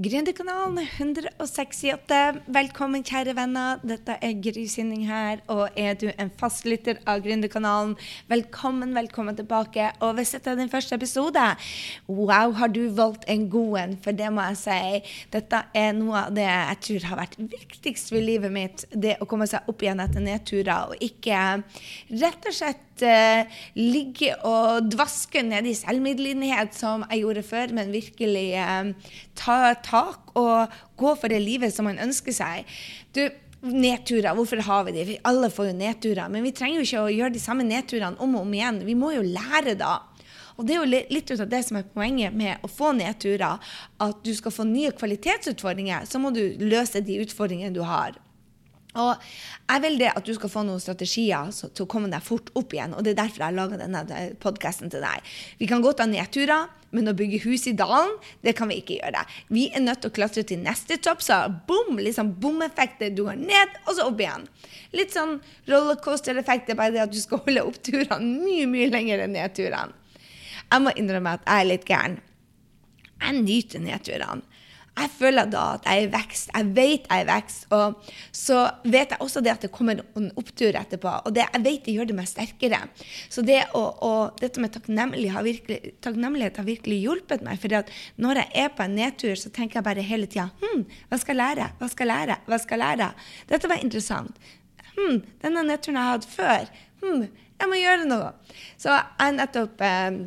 Gründerkanalen 0.00 0.78
168. 0.78 2.38
Velkommen, 2.48 3.02
kjære 3.04 3.34
venner. 3.36 3.80
Dette 3.84 4.14
er 4.24 4.38
Gry 4.40 4.62
Sinning 4.64 5.02
her. 5.04 5.42
Og 5.52 5.68
er 5.76 5.98
du 6.00 6.06
en 6.08 6.30
fastlytter 6.40 6.96
av 7.04 7.20
Gründerkanalen, 7.20 7.92
velkommen, 8.30 8.94
velkommen 8.96 9.36
tilbake. 9.36 9.90
Og 10.00 10.14
hvis 10.16 10.32
dette 10.32 10.48
er 10.48 10.56
din 10.56 10.72
første 10.72 10.96
episode, 10.96 11.42
wow, 12.08 12.54
har 12.56 12.72
du 12.72 12.86
valgt 12.96 13.28
en 13.28 13.44
god 13.52 13.76
en. 13.82 13.92
For 14.00 14.16
det 14.16 14.30
må 14.32 14.46
jeg 14.46 14.62
si. 14.62 15.18
Dette 15.34 15.60
er 15.76 15.92
noe 15.98 16.24
av 16.24 16.32
det 16.40 16.48
jeg 16.48 16.80
tror 16.88 17.08
har 17.10 17.20
vært 17.20 17.36
viktigst 17.52 18.14
ved 18.16 18.24
livet 18.30 18.56
mitt. 18.56 18.86
Det 18.96 19.18
å 19.20 19.28
komme 19.28 19.50
seg 19.50 19.68
opp 19.68 19.84
igjen 19.84 20.00
etter 20.00 20.24
nedturer, 20.24 20.88
og 20.88 21.04
ikke 21.04 21.42
rett 22.16 22.48
og 22.48 22.56
slett 22.62 23.04
uh, 23.04 23.60
ligge 23.76 24.32
og 24.48 24.88
dvaske 24.92 25.44
nede 25.44 25.68
i 25.68 25.76
selvmedlidenhet 25.76 26.72
som 26.76 27.04
jeg 27.10 27.26
gjorde 27.26 27.44
før, 27.46 27.76
men 27.76 27.92
virkelig 27.92 28.48
eh, 28.56 29.12
ta 29.38 29.74
tak 29.86 30.34
og 30.38 30.74
gå 31.00 31.14
for 31.18 31.32
det 31.32 31.42
livet 31.42 31.74
som 31.74 31.88
man 31.88 32.00
ønsker 32.02 32.34
seg. 32.36 32.68
Du, 33.16 33.26
Nedturer, 33.62 34.34
hvorfor 34.34 34.58
har 34.66 34.88
vi 34.88 34.92
det? 34.96 35.20
Alle 35.22 35.46
får 35.50 35.68
jo 35.68 35.74
nedturer. 35.78 36.30
Men 36.34 36.42
vi 36.42 36.50
trenger 36.50 36.80
jo 36.80 36.86
ikke 36.86 37.02
å 37.04 37.12
gjøre 37.14 37.34
de 37.36 37.42
samme 37.42 37.62
nedturene 37.62 38.18
om 38.18 38.34
og 38.34 38.42
om 38.42 38.56
igjen. 38.56 38.80
Vi 38.82 38.96
må 38.98 39.12
jo 39.14 39.22
lære 39.22 39.76
da. 39.78 40.00
Og 40.58 40.66
det 40.66 40.74
er 40.74 40.80
jo 40.82 41.02
litt 41.14 41.30
ut 41.30 41.40
av 41.40 41.48
det 41.50 41.62
som 41.66 41.78
er 41.78 41.86
poenget 41.94 42.34
med 42.34 42.64
å 42.66 42.70
få 42.70 42.90
nedturer. 42.96 43.62
At 44.02 44.26
du 44.26 44.32
skal 44.34 44.54
få 44.54 44.66
nye 44.66 44.90
kvalitetsutfordringer, 44.98 46.08
så 46.10 46.18
må 46.18 46.34
du 46.34 46.42
løse 46.58 47.04
de 47.06 47.20
utfordringene 47.22 47.74
du 47.74 47.84
har. 47.86 48.18
Og 49.00 49.22
jeg 49.70 49.82
vil 49.86 49.94
det 50.02 50.10
at 50.12 50.26
du 50.26 50.34
skal 50.36 50.50
få 50.52 50.62
noen 50.68 50.80
strategier 50.82 51.48
til 51.62 51.84
å 51.84 51.88
komme 51.88 52.10
deg 52.12 52.24
fort 52.24 52.50
opp 52.58 52.74
igjen. 52.76 52.92
Og 52.92 53.04
det 53.04 53.14
er 53.14 53.22
derfor 53.22 53.46
jeg 53.46 53.56
laga 53.56 53.78
denne 53.80 54.02
podkasten 54.42 54.92
til 54.92 55.04
deg. 55.04 55.30
Vi 55.60 55.68
kan 55.70 55.84
godt 55.84 56.02
ta 56.02 56.06
nedturer, 56.10 56.68
men 56.92 57.08
å 57.08 57.14
bygge 57.16 57.40
hus 57.46 57.64
i 57.70 57.72
dalen, 57.76 58.12
det 58.44 58.52
kan 58.58 58.68
vi 58.68 58.82
ikke 58.82 58.98
gjøre. 58.98 59.24
Vi 59.48 59.70
er 59.72 59.80
nødt 59.80 60.02
til 60.04 60.12
å 60.12 60.16
klatre 60.18 60.44
til 60.44 60.60
neste 60.60 60.98
topp, 61.00 61.24
så 61.24 61.46
bom, 61.68 61.96
liksom 61.96 62.34
bom-effekter. 62.42 63.14
Du 63.16 63.24
går 63.30 63.40
ned, 63.40 63.80
og 63.86 63.96
så 63.96 64.10
opp 64.10 64.20
igjen. 64.20 64.44
Litt 64.92 65.16
sånn 65.16 65.38
rollercoaster-effekt, 65.72 66.68
det 66.68 66.76
er 66.76 66.82
bare 66.82 66.96
det 66.98 67.06
at 67.06 67.14
du 67.14 67.20
skal 67.22 67.40
holde 67.46 67.64
oppturene 67.70 68.20
mye, 68.44 68.68
mye 68.68 68.92
lenger 68.92 69.24
enn 69.24 69.36
nedturene. 69.38 69.96
Jeg 70.72 70.84
må 70.84 70.92
innrømme 70.96 71.38
at 71.38 71.48
jeg 71.48 71.64
er 71.64 71.68
litt 71.68 71.88
gæren. 71.88 72.20
Jeg 73.22 73.40
nyter 73.40 73.82
nedturene 73.84 74.51
jeg 74.92 75.08
føler 75.16 75.48
da 75.48 75.62
at 75.78 75.86
jeg 75.88 76.02
er 76.02 76.06
i 76.06 76.10
vekst. 76.12 76.50
Jeg 76.52 76.68
vet 76.76 77.06
jeg 77.08 77.22
er 77.22 77.24
i 77.24 77.28
vekst. 77.30 77.64
Og 77.72 78.10
så 78.36 78.58
vet 78.84 79.14
jeg 79.14 79.24
også 79.24 79.40
det 79.44 79.52
at 79.54 79.64
det 79.64 79.70
kommer 79.72 80.02
en 80.18 80.28
opptur 80.36 80.76
etterpå. 80.76 81.14
Og 81.26 81.34
det, 81.34 81.46
jeg 81.46 81.64
vet 81.64 81.86
det 81.86 81.94
gjør 81.96 82.10
det 82.10 82.16
meg 82.18 82.28
sterkere. 82.28 82.80
Så 83.32 83.44
det 83.46 83.62
å, 83.78 83.82
og 84.04 84.42
dette 84.42 84.60
med 84.60 84.74
takknemlighet 84.74 85.36
har, 85.36 85.46
virkelig, 85.46 85.94
takknemlighet 86.04 86.60
har 86.60 86.68
virkelig 86.68 86.98
hjulpet 87.06 87.44
meg. 87.46 87.60
For 87.62 87.94
når 88.20 88.42
jeg 88.42 88.66
er 88.66 88.74
på 88.76 88.84
en 88.84 88.98
nedtur, 88.98 89.32
så 89.40 89.52
tenker 89.54 89.80
jeg 89.80 89.88
bare 89.88 90.04
hele 90.04 90.28
tida 90.28 90.50
hm, 90.60 90.84
hva 91.08 91.20
skal 91.20 91.38
jeg 91.38 91.40
lære? 91.40 91.70
Hva 91.80 91.88
skal 91.92 92.12
jeg 92.12 92.12
lære? 92.12 92.38
Hva 92.50 92.60
skal 92.60 92.84
jeg 92.84 93.00
lære? 93.00 93.08
Dette 93.54 93.72
var 93.72 93.86
interessant. 93.86 94.52
Hm, 94.92 95.22
denne 95.40 95.64
nedturen 95.70 95.98
jeg 95.98 96.10
har 96.10 96.18
hatt 96.18 96.28
før. 96.28 96.70
Hm, 97.00 97.26
jeg 97.62 97.70
må 97.70 97.80
gjøre 97.80 98.08
noe. 98.10 98.32
Så 98.80 98.92
jeg 98.92 99.36
nettopp 99.40 99.84
eh, 99.88 100.22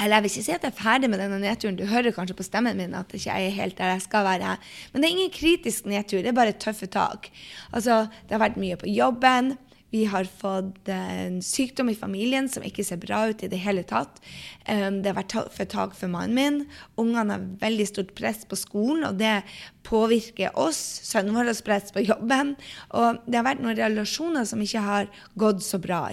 eller 0.00 0.16
jeg 0.16 0.24
vil 0.24 0.30
ikke 0.32 0.44
si 0.46 0.54
at 0.56 0.64
jeg 0.64 0.72
er 0.72 0.82
ferdig 0.82 1.10
med 1.12 1.20
denne 1.20 1.40
nedturen. 1.42 1.76
Du 1.76 1.84
hører 1.86 2.14
kanskje 2.16 2.38
på 2.38 2.46
stemmen 2.46 2.78
min 2.80 2.96
at 2.96 3.12
jeg 3.12 3.20
ikke 3.20 3.38
er 3.38 3.58
helt 3.60 3.78
der 3.78 3.94
jeg 3.94 4.06
skal 4.08 4.24
være. 4.24 4.56
Men 4.92 5.02
det 5.02 5.08
er 5.08 5.16
ingen 5.18 5.34
kritisk 5.34 5.90
nedtur, 5.90 6.22
det 6.24 6.32
er 6.32 6.38
bare 6.40 6.56
tøffe 6.56 6.88
tak. 6.88 7.28
Altså, 7.72 8.06
det 8.24 8.38
har 8.38 8.48
vært 8.48 8.60
mye 8.60 8.80
på 8.80 8.88
jobben. 8.88 9.58
Vi 9.90 10.04
har 10.06 10.24
fått 10.24 10.86
en 10.94 11.40
sykdom 11.42 11.88
i 11.90 11.96
familien 11.98 12.46
som 12.48 12.62
ikke 12.62 12.84
ser 12.86 13.00
bra 13.02 13.24
ut 13.26 13.40
i 13.42 13.48
det 13.50 13.58
hele 13.58 13.82
tatt. 13.82 14.20
Det 14.62 15.08
har 15.08 15.16
vært 15.16 15.32
tøffe 15.34 15.66
tak 15.66 15.96
for 15.98 16.12
mannen 16.12 16.36
min. 16.36 16.60
Ungene 16.94 17.34
har 17.34 17.48
veldig 17.58 17.86
stort 17.90 18.12
press 18.14 18.44
på 18.46 18.58
skolen, 18.58 19.02
og 19.08 19.18
det 19.18 19.40
påvirker 19.88 20.54
oss. 20.54 20.78
Sønnen 21.08 21.34
vår 21.34 21.50
har 21.50 21.62
press 21.66 21.90
på 21.90 22.04
jobben. 22.06 22.54
Og 22.94 23.18
det 23.26 23.40
har 23.40 23.48
vært 23.48 23.64
noen 23.64 23.80
relasjoner 23.80 24.46
som 24.46 24.62
ikke 24.62 24.84
har 24.86 25.10
gått 25.34 25.66
så 25.66 25.82
bra. 25.82 26.04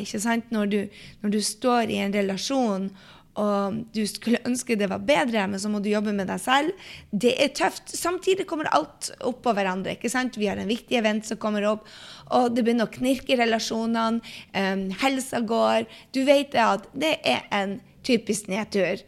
Når 0.49 0.73
du, 0.73 0.79
når 1.21 1.37
du 1.37 1.39
står 1.45 1.93
i 1.93 2.01
en 2.01 2.17
relasjon 2.17 2.89
og 3.37 3.81
du 3.93 4.01
skulle 4.09 4.41
ønske 4.47 4.77
det 4.79 4.89
var 4.89 5.03
bedre, 5.05 5.45
men 5.49 5.61
så 5.61 5.69
må 5.69 5.81
du 5.83 5.91
jobbe 5.91 6.13
med 6.15 6.29
deg 6.29 6.41
selv. 6.41 6.87
Det 7.11 7.35
er 7.43 7.53
tøft. 7.57 7.93
Samtidig 7.93 8.47
kommer 8.49 8.69
alt 8.73 9.11
opp 9.21 9.43
på 9.45 9.53
hverandre. 9.53 9.93
ikke 9.93 10.11
sant? 10.11 10.39
Vi 10.41 10.49
har 10.49 10.57
en 10.57 10.69
viktig 10.69 10.97
event 10.97 11.27
som 11.27 11.39
kommer 11.41 11.67
opp, 11.69 11.85
og 12.33 12.55
det 12.55 12.65
begynner 12.65 12.89
å 12.89 12.93
knirke 12.93 13.35
i 13.35 13.39
relasjonene. 13.39 14.23
Um, 14.57 14.87
helsa 15.03 15.43
går. 15.45 15.85
Du 16.17 16.23
vet 16.27 16.57
at 16.57 16.89
det 16.97 17.17
er 17.21 17.45
en 17.53 17.77
typisk 18.07 18.49
nedtur. 18.49 19.05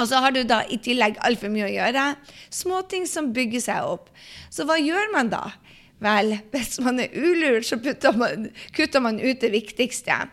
Og 0.00 0.08
så 0.08 0.22
har 0.24 0.32
du 0.32 0.40
da 0.48 0.62
i 0.72 0.80
tillegg 0.80 1.20
altfor 1.20 1.52
mye 1.52 1.68
å 1.68 1.74
gjøre. 1.74 2.06
Småting 2.54 3.04
som 3.10 3.34
bygger 3.36 3.66
seg 3.68 3.84
opp. 3.84 4.08
Så 4.48 4.64
hva 4.68 4.78
gjør 4.80 5.12
man 5.12 5.32
da? 5.32 5.44
Vel, 6.02 6.38
hvis 6.54 6.78
man 6.82 7.02
er 7.04 7.12
ulur, 7.12 7.60
så 7.66 7.78
man, 8.16 8.48
kutter 8.76 9.04
man 9.04 9.20
ut 9.20 9.44
det 9.44 9.52
viktigste 9.52 10.24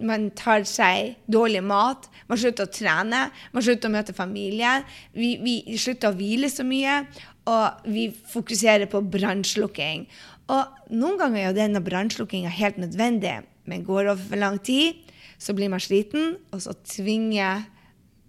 man 0.00 0.28
tar 0.38 0.64
seg 0.68 1.16
dårlig 1.30 1.62
mat, 1.66 2.08
man 2.30 2.40
slutter 2.40 2.66
å 2.66 2.72
trene, 2.72 3.26
man 3.52 3.64
slutter 3.64 3.90
å 3.90 3.94
møte 3.94 4.16
familie. 4.16 4.80
Vi, 5.16 5.34
vi 5.42 5.78
slutter 5.80 6.10
å 6.10 6.16
hvile 6.18 6.50
så 6.52 6.66
mye, 6.66 7.02
og 7.50 7.86
vi 7.90 8.08
fokuserer 8.32 8.90
på 8.90 9.02
brannslukking. 9.12 10.06
Og 10.50 10.94
noen 10.96 11.18
ganger 11.20 11.40
er 11.40 11.48
jo 11.48 11.58
denne 11.60 11.82
brannslukkinga 11.84 12.52
helt 12.54 12.80
nødvendig, 12.82 13.40
men 13.70 13.86
går 13.86 14.06
det 14.06 14.14
over 14.14 14.30
for 14.32 14.42
lang 14.42 14.58
tid, 14.66 14.98
så 15.40 15.54
blir 15.56 15.70
man 15.72 15.82
sliten, 15.82 16.34
og 16.52 16.64
så 16.64 16.74
tvinger 16.84 17.64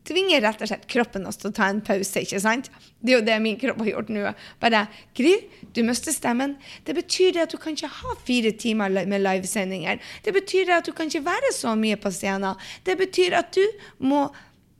tvinger 0.07 0.41
rett 0.41 0.61
og 0.63 0.69
slett 0.71 0.87
kroppen 0.89 1.27
oss 1.29 1.39
til 1.41 1.51
å 1.51 1.55
ta 1.55 1.67
en 1.69 1.81
pause. 1.85 2.23
ikke 2.23 2.41
sant? 2.41 2.69
Det 3.01 3.13
er 3.13 3.19
jo 3.19 3.25
det 3.25 3.37
min 3.43 3.57
kropp 3.61 3.81
har 3.83 3.91
gjort 3.91 4.11
nå. 4.13 4.33
Bare 4.61 4.85
Gry, 5.17 5.33
du 5.75 5.81
mister 5.87 6.15
stemmen. 6.15 6.57
Det 6.85 6.95
betyr 6.97 7.35
det 7.37 7.45
at 7.45 7.53
du 7.53 7.59
kan 7.61 7.77
ikke 7.77 7.91
ha 8.01 8.17
fire 8.25 8.51
timer 8.51 8.93
med 9.05 9.23
livesendinger. 9.23 10.01
Det 10.25 10.33
betyr 10.35 10.69
det 10.69 10.77
at 10.81 10.89
du 10.89 10.93
kan 10.97 11.09
ikke 11.11 11.25
være 11.25 11.53
så 11.55 11.75
mye 11.77 11.99
på 12.01 12.13
scenen. 12.13 12.59
Det 12.85 12.97
betyr 12.99 13.37
at 13.39 13.53
du 13.55 13.65
må 14.05 14.27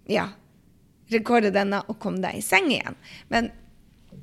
ja, 0.09 0.29
rekorde 1.13 1.53
denne 1.53 1.83
og 1.87 1.99
komme 2.01 2.23
deg 2.23 2.39
i 2.39 2.45
seng 2.45 2.71
igjen. 2.71 2.97
Men 3.29 3.51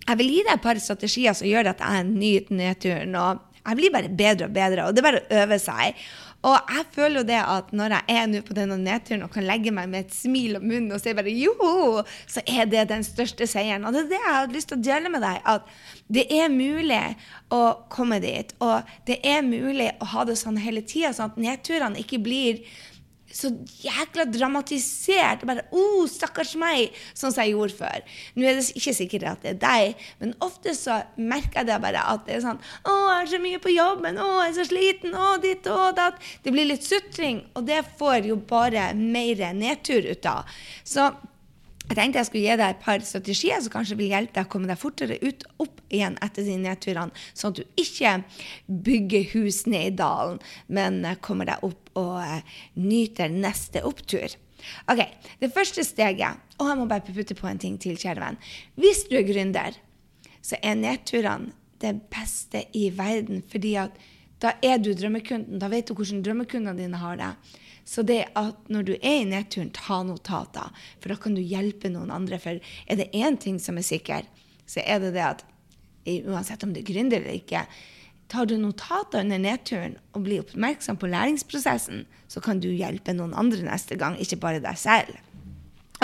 jeg 0.09 0.21
vil 0.21 0.33
gi 0.33 0.41
deg 0.47 0.55
et 0.55 0.65
par 0.65 0.81
strategier 0.83 1.37
som 1.37 1.49
gjør 1.49 1.73
at 1.73 1.85
jeg 1.85 2.09
nyter 2.09 2.59
nedturen. 2.59 3.15
og 3.17 3.45
jeg 3.69 3.77
blir 3.77 3.93
bare 3.93 4.09
bedre 4.09 4.47
og 4.49 4.55
bedre, 4.57 4.87
og 4.87 4.95
det 4.95 5.03
er 5.03 5.07
bare 5.07 5.21
å 5.21 5.41
øve 5.43 5.59
seg. 5.61 6.07
Og 6.49 6.73
jeg 6.73 6.85
føler 6.95 7.21
jo 7.21 7.27
det 7.29 7.39
at 7.43 7.73
når 7.77 7.95
jeg 7.97 8.17
er 8.17 8.29
nå 8.31 8.41
på 8.47 8.57
denne 8.57 8.79
nedturen 8.81 9.25
og 9.27 9.33
kan 9.35 9.47
legge 9.49 9.73
meg 9.75 9.91
med 9.93 10.07
et 10.07 10.15
smil 10.17 10.59
om 10.59 10.67
munnen 10.69 10.95
og 10.95 11.03
si 11.03 11.15
bare 11.17 11.35
joho, 11.35 12.03
så 12.31 12.45
er 12.47 12.69
det 12.71 12.87
den 12.93 13.05
største 13.07 13.49
seieren. 13.51 13.85
Og 13.85 13.95
det 13.95 14.07
er 14.07 14.11
det 14.13 14.21
jeg 14.21 14.37
har 14.37 14.53
lyst 14.55 14.73
til 14.73 14.79
å 14.79 14.87
dele 14.89 15.13
med 15.13 15.25
deg. 15.27 15.43
At 15.45 15.69
det 16.09 16.27
er 16.39 16.53
mulig 16.53 17.03
å 17.55 17.63
komme 17.93 18.21
dit. 18.25 18.55
Og 18.65 18.95
det 19.09 19.21
er 19.27 19.43
mulig 19.47 19.91
å 20.01 20.13
ha 20.15 20.29
det 20.29 20.39
sånn 20.41 20.61
hele 20.63 20.85
tida, 20.87 21.13
sånn 21.17 21.35
at 21.35 21.43
nedturene 21.43 22.01
ikke 22.05 22.23
blir 22.25 22.63
så 23.33 23.51
jækla 23.83 24.25
dramatisert. 24.33 25.45
Bare 25.47 25.65
'Å, 25.69 25.83
oh, 25.83 26.07
stakkars 26.09 26.55
meg', 26.57 26.95
sånn 27.15 27.33
som 27.33 27.45
jeg 27.45 27.55
gjorde 27.55 27.79
før. 27.79 28.05
Nå 28.35 28.47
er 28.47 28.59
det 28.59 28.67
ikke 28.75 28.95
sikkert 28.97 29.29
at 29.29 29.43
det 29.43 29.51
er 29.55 29.61
deg, 29.63 30.05
men 30.21 30.35
ofte 30.45 30.75
så 30.75 31.03
merker 31.17 31.61
jeg 31.61 31.71
det 31.71 31.81
bare 31.83 32.05
at 32.15 32.27
det 32.27 32.37
er 32.37 32.45
sånn 32.47 32.61
'Å, 32.85 32.93
jeg 32.93 33.23
er 33.23 33.33
så 33.33 33.43
mye 33.45 33.63
på 33.63 33.75
jobben. 33.75 34.19
Å, 34.19 34.29
jeg 34.43 34.51
er 34.51 34.59
så 34.59 34.69
sliten. 34.69 35.15
Å, 35.15 35.41
ditt 35.43 35.67
og 35.67 35.97
datt.' 35.97 36.21
Det 36.43 36.53
blir 36.53 36.69
litt 36.69 36.85
sutring, 36.85 37.45
og 37.55 37.67
det 37.67 37.85
får 37.99 38.27
jo 38.27 38.37
bare 38.37 38.95
mer 38.95 39.53
nedtur 39.53 40.05
ut 40.09 40.27
av. 40.27 40.45
Så 40.85 41.13
jeg 41.89 41.97
tenkte 41.97 42.21
jeg 42.21 42.29
skulle 42.29 42.45
gi 42.45 42.57
deg 42.61 42.75
et 42.75 42.83
par 42.85 43.05
strategier 43.07 43.63
som 43.65 43.73
kanskje 43.73 43.97
vil 43.99 44.13
hjelpe 44.13 44.37
deg 44.37 44.49
å 44.49 44.51
komme 44.53 44.69
deg 44.69 44.81
fortere 44.81 45.17
ut, 45.23 45.47
opp 45.65 45.81
igjen 45.89 46.19
etter 46.25 46.45
de 46.45 46.57
nedturene, 46.61 47.25
sånn 47.33 47.55
at 47.55 47.61
du 47.61 47.81
ikke 47.81 48.13
bygger 48.67 49.31
hus 49.33 49.63
ned 49.67 49.87
i 49.87 49.97
dalen, 49.97 50.43
men 50.69 51.01
eh, 51.09 51.17
kommer 51.25 51.49
deg 51.49 51.65
opp 51.65 51.89
og 51.99 52.19
uh, 52.21 52.61
nyter 52.77 53.33
neste 53.33 53.83
opptur. 53.89 54.37
Ok, 54.91 55.01
Det 55.41 55.53
første 55.55 55.85
steget 55.87 56.41
Og 56.59 56.67
jeg 56.67 56.79
må 56.81 56.87
bare 56.91 57.07
putte 57.07 57.37
på 57.39 57.47
en 57.47 57.61
ting 57.63 57.77
til, 57.79 57.95
kjære 57.95 58.21
venn. 58.21 58.39
Hvis 58.75 59.05
du 59.07 59.15
er 59.17 59.27
gründer, 59.27 59.77
så 60.43 60.59
er 60.63 60.75
nedturene 60.79 61.55
det 61.79 61.95
beste 62.11 62.65
i 62.75 62.89
verden, 62.91 63.45
fordi 63.47 63.77
at 63.79 63.95
da 64.43 64.55
er 64.63 64.79
du 64.83 64.91
drømmekunden. 64.95 65.59
Da 65.63 65.71
vet 65.71 65.89
du 65.89 65.95
hvordan 65.95 66.23
drømmekundene 66.27 66.79
dine 66.79 67.01
har 67.01 67.19
det. 67.19 67.31
Så 67.89 68.05
det 68.05 68.27
at 68.37 68.67
når 68.69 68.85
du 68.85 68.95
er 68.99 69.23
i 69.23 69.29
nedturen, 69.29 69.71
ta 69.73 70.03
notater. 70.05 70.73
For 71.01 71.13
da 71.13 71.17
kan 71.21 71.37
du 71.39 71.41
hjelpe 71.41 71.89
noen 71.93 72.13
andre. 72.13 72.41
For 72.43 72.61
er 72.61 73.01
det 73.01 73.09
én 73.17 73.39
ting 73.41 73.57
som 73.63 73.81
er 73.81 73.87
sikker, 73.87 74.27
så 74.69 74.85
er 74.85 75.01
det 75.01 75.15
det 75.17 75.25
at 75.25 75.47
uansett 76.29 76.65
om 76.65 76.75
du 76.75 76.83
er 76.83 76.89
gründer 76.89 77.23
eller 77.23 77.41
ikke, 77.41 77.65
tar 78.29 78.49
du 78.49 78.59
notater 78.61 79.25
under 79.25 79.41
nedturen 79.41 79.97
og 80.13 80.27
blir 80.27 80.43
oppmerksom 80.45 80.99
på 81.01 81.09
læringsprosessen, 81.09 82.05
så 82.29 82.43
kan 82.45 82.61
du 82.61 82.69
hjelpe 82.69 83.15
noen 83.17 83.33
andre 83.33 83.65
neste 83.65 83.97
gang, 84.01 84.19
ikke 84.21 84.41
bare 84.43 84.61
deg 84.65 84.77
selv. 84.81 85.17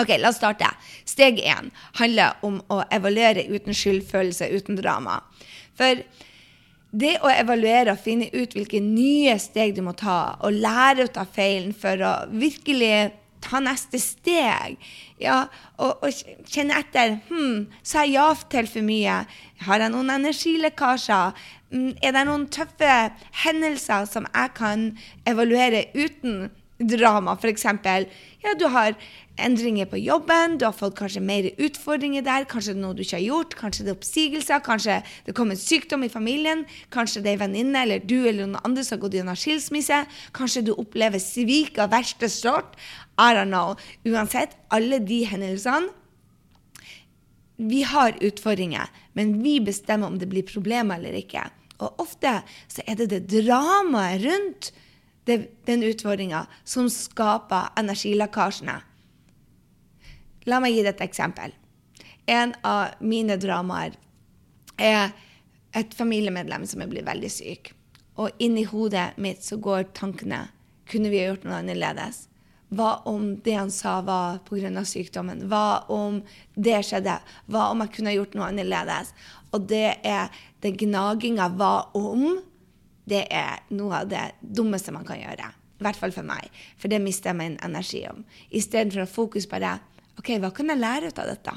Ok, 0.01 0.17
La 0.19 0.33
oss 0.33 0.41
starte. 0.41 0.67
Steg 1.07 1.37
én 1.39 1.69
handler 2.01 2.33
om 2.43 2.57
å 2.73 2.81
evaluere 2.91 3.45
uten 3.47 3.77
skyldfølelse, 3.77 4.49
uten 4.57 4.75
drama. 4.81 5.21
For 5.77 6.01
det 6.95 7.17
å 7.23 7.31
evaluere 7.31 7.93
og 7.93 8.01
finne 8.01 8.29
ut 8.33 8.55
hvilke 8.55 8.79
nye 8.83 9.35
steg 9.41 9.75
du 9.75 9.83
må 9.85 9.95
ta, 9.97 10.37
og 10.39 10.55
lære 10.55 11.05
å 11.05 11.13
ta 11.17 11.25
feilen 11.27 11.75
for 11.75 11.99
å 11.99 12.13
virkelig 12.31 13.11
ta 13.45 13.61
neste 13.61 13.99
steg. 14.01 14.79
Ja, 15.21 15.45
og, 15.77 16.03
og 16.03 16.49
kjenne 16.49 16.79
etter. 16.81 17.19
Hm, 17.29 17.67
sa 17.85 18.05
jeg 18.05 18.17
ja 18.17 18.27
til 18.51 18.69
for 18.71 18.85
mye? 18.85 19.21
Har 19.67 19.83
jeg 19.83 19.93
noen 19.93 20.13
energilekkasjer? 20.15 21.35
Mm, 21.71 21.91
er 22.01 22.15
det 22.15 22.25
noen 22.27 22.47
tøffe 22.53 22.93
hendelser 23.43 24.07
som 24.09 24.27
jeg 24.31 24.53
kan 24.57 24.91
evaluere 25.29 25.87
uten 25.95 26.47
drama, 26.79 27.37
f.eks. 27.39 27.65
Ja, 28.43 28.53
du 28.59 28.65
har 28.67 28.95
endringer 29.39 29.87
på 29.91 29.99
jobben, 29.99 30.57
du 30.59 30.65
har 30.67 30.75
fått 30.75 30.95
kanskje 30.99 31.21
mer 31.23 31.47
utfordringer 31.61 32.23
der, 32.23 32.45
kanskje 32.49 32.73
det 32.73 32.79
er 32.79 32.83
noe 32.83 32.95
du 32.95 33.03
ikke 33.03 33.17
har 33.17 33.25
gjort, 33.25 33.55
kanskje 33.59 33.85
det 33.85 33.91
er 33.91 33.97
oppsigelser, 33.97 34.61
kanskje 34.63 34.99
det 35.27 35.35
kommer 35.35 35.57
en 35.57 35.61
sykdom 35.61 36.05
i 36.07 36.11
familien, 36.11 36.63
kanskje 36.93 37.23
det 37.23 37.33
er 37.33 37.39
en 37.39 37.43
venninne 37.45 37.83
eller 37.83 38.03
du 38.03 38.17
eller 38.21 38.45
noen 38.45 38.61
andre 38.67 38.85
som 38.85 38.97
har 38.97 39.03
gått 39.05 39.17
gjennom 39.19 39.39
skilsmisse, 39.39 40.01
kanskje 40.35 40.65
du 40.69 40.73
opplever 40.75 41.21
svik 41.23 41.79
av 41.83 41.91
verste 41.95 42.31
sort. 42.31 42.79
I 43.15 43.31
don't 43.31 43.47
know. 43.47 43.77
Uansett, 44.03 44.57
alle 44.75 44.99
de 44.99 45.21
hendelsene 45.23 45.93
Vi 47.55 47.85
har 47.87 48.17
utfordringer, 48.19 48.89
men 49.15 49.37
vi 49.39 49.61
bestemmer 49.63 50.11
om 50.11 50.17
det 50.19 50.27
blir 50.27 50.43
problemer 50.43 50.99
eller 50.99 51.15
ikke. 51.15 51.45
Og 51.79 52.01
ofte 52.03 52.41
så 52.67 52.83
er 52.83 52.97
det 52.99 53.07
det 53.13 53.21
dramaet 53.31 54.25
rundt 54.25 54.73
den 55.25 55.83
utfordringa 55.83 56.45
som 56.63 56.89
skaper 56.89 57.73
energilekkasjene. 57.79 58.79
La 60.45 60.59
meg 60.61 60.75
gi 60.75 60.83
deg 60.85 60.93
et 60.93 61.05
eksempel. 61.07 61.55
En 62.29 62.53
av 62.65 62.97
mine 63.01 63.37
dramaer 63.41 63.97
er 64.81 65.13
et 65.75 65.93
familiemedlem 65.93 66.65
som 66.69 66.81
er 66.81 66.91
blitt 66.91 67.07
veldig 67.07 67.31
syk. 67.31 67.73
Og 68.21 68.31
inni 68.39 68.63
hodet 68.69 69.11
mitt 69.21 69.43
så 69.43 69.57
går 69.59 69.89
tankene 69.97 70.45
kunne 70.89 71.09
vi 71.09 71.19
ha 71.19 71.31
gjort 71.31 71.45
noe 71.47 71.59
annerledes? 71.63 72.27
Hva 72.75 72.91
om 73.09 73.35
det 73.45 73.55
han 73.55 73.71
sa, 73.71 73.99
var 74.05 74.39
pga. 74.45 74.83
sykdommen? 74.85 75.45
Hva 75.49 75.85
om 75.89 76.21
det 76.55 76.81
skjedde? 76.85 77.19
Hva 77.49 77.69
om 77.71 77.81
jeg 77.81 77.93
kunne 77.97 78.15
gjort 78.15 78.35
noe 78.37 78.49
annerledes? 78.49 79.13
Og 79.53 79.67
det 79.69 79.97
er 80.03 80.29
den 80.61 80.77
gnaginga 80.77 81.49
'hva 81.49 81.93
om' 81.93 82.41
det 83.09 83.25
er 83.33 83.61
noe 83.75 84.01
av 84.01 84.09
det 84.09 84.23
dummeste 84.41 84.93
man 84.95 85.05
kan 85.07 85.19
gjøre. 85.21 85.51
I 85.75 85.85
hvert 85.85 85.99
fall 85.99 86.13
for 86.15 86.25
meg. 86.27 86.49
For 86.79 86.91
det 86.91 87.01
mister 87.03 87.31
jeg 87.31 87.39
min 87.41 87.59
energi 87.65 88.05
om. 88.09 88.23
Istedenfor 88.49 89.03
å 89.03 89.11
fokusere 89.11 89.51
på 89.51 89.61
det. 89.63 89.75
OK, 90.21 90.35
hva 90.41 90.51
kan 90.55 90.71
jeg 90.71 90.81
lære 90.81 91.11
ut 91.11 91.21
av 91.21 91.29
dette? 91.29 91.55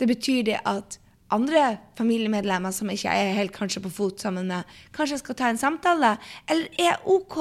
Det 0.00 0.08
betyr 0.08 0.44
det 0.46 0.60
at 0.68 1.00
andre 1.34 1.64
familiemedlemmer 1.98 2.74
som 2.74 2.90
ikke 2.90 3.12
er 3.14 3.34
helt 3.36 3.54
kanskje 3.54 3.82
på 3.84 3.92
fot 3.94 4.22
sammen 4.22 4.48
med, 4.50 4.66
kanskje 4.96 5.20
skal 5.20 5.38
ta 5.38 5.50
en 5.50 5.60
samtale? 5.60 6.14
Eller 6.50 6.70
er 6.80 7.04
OK 7.10 7.36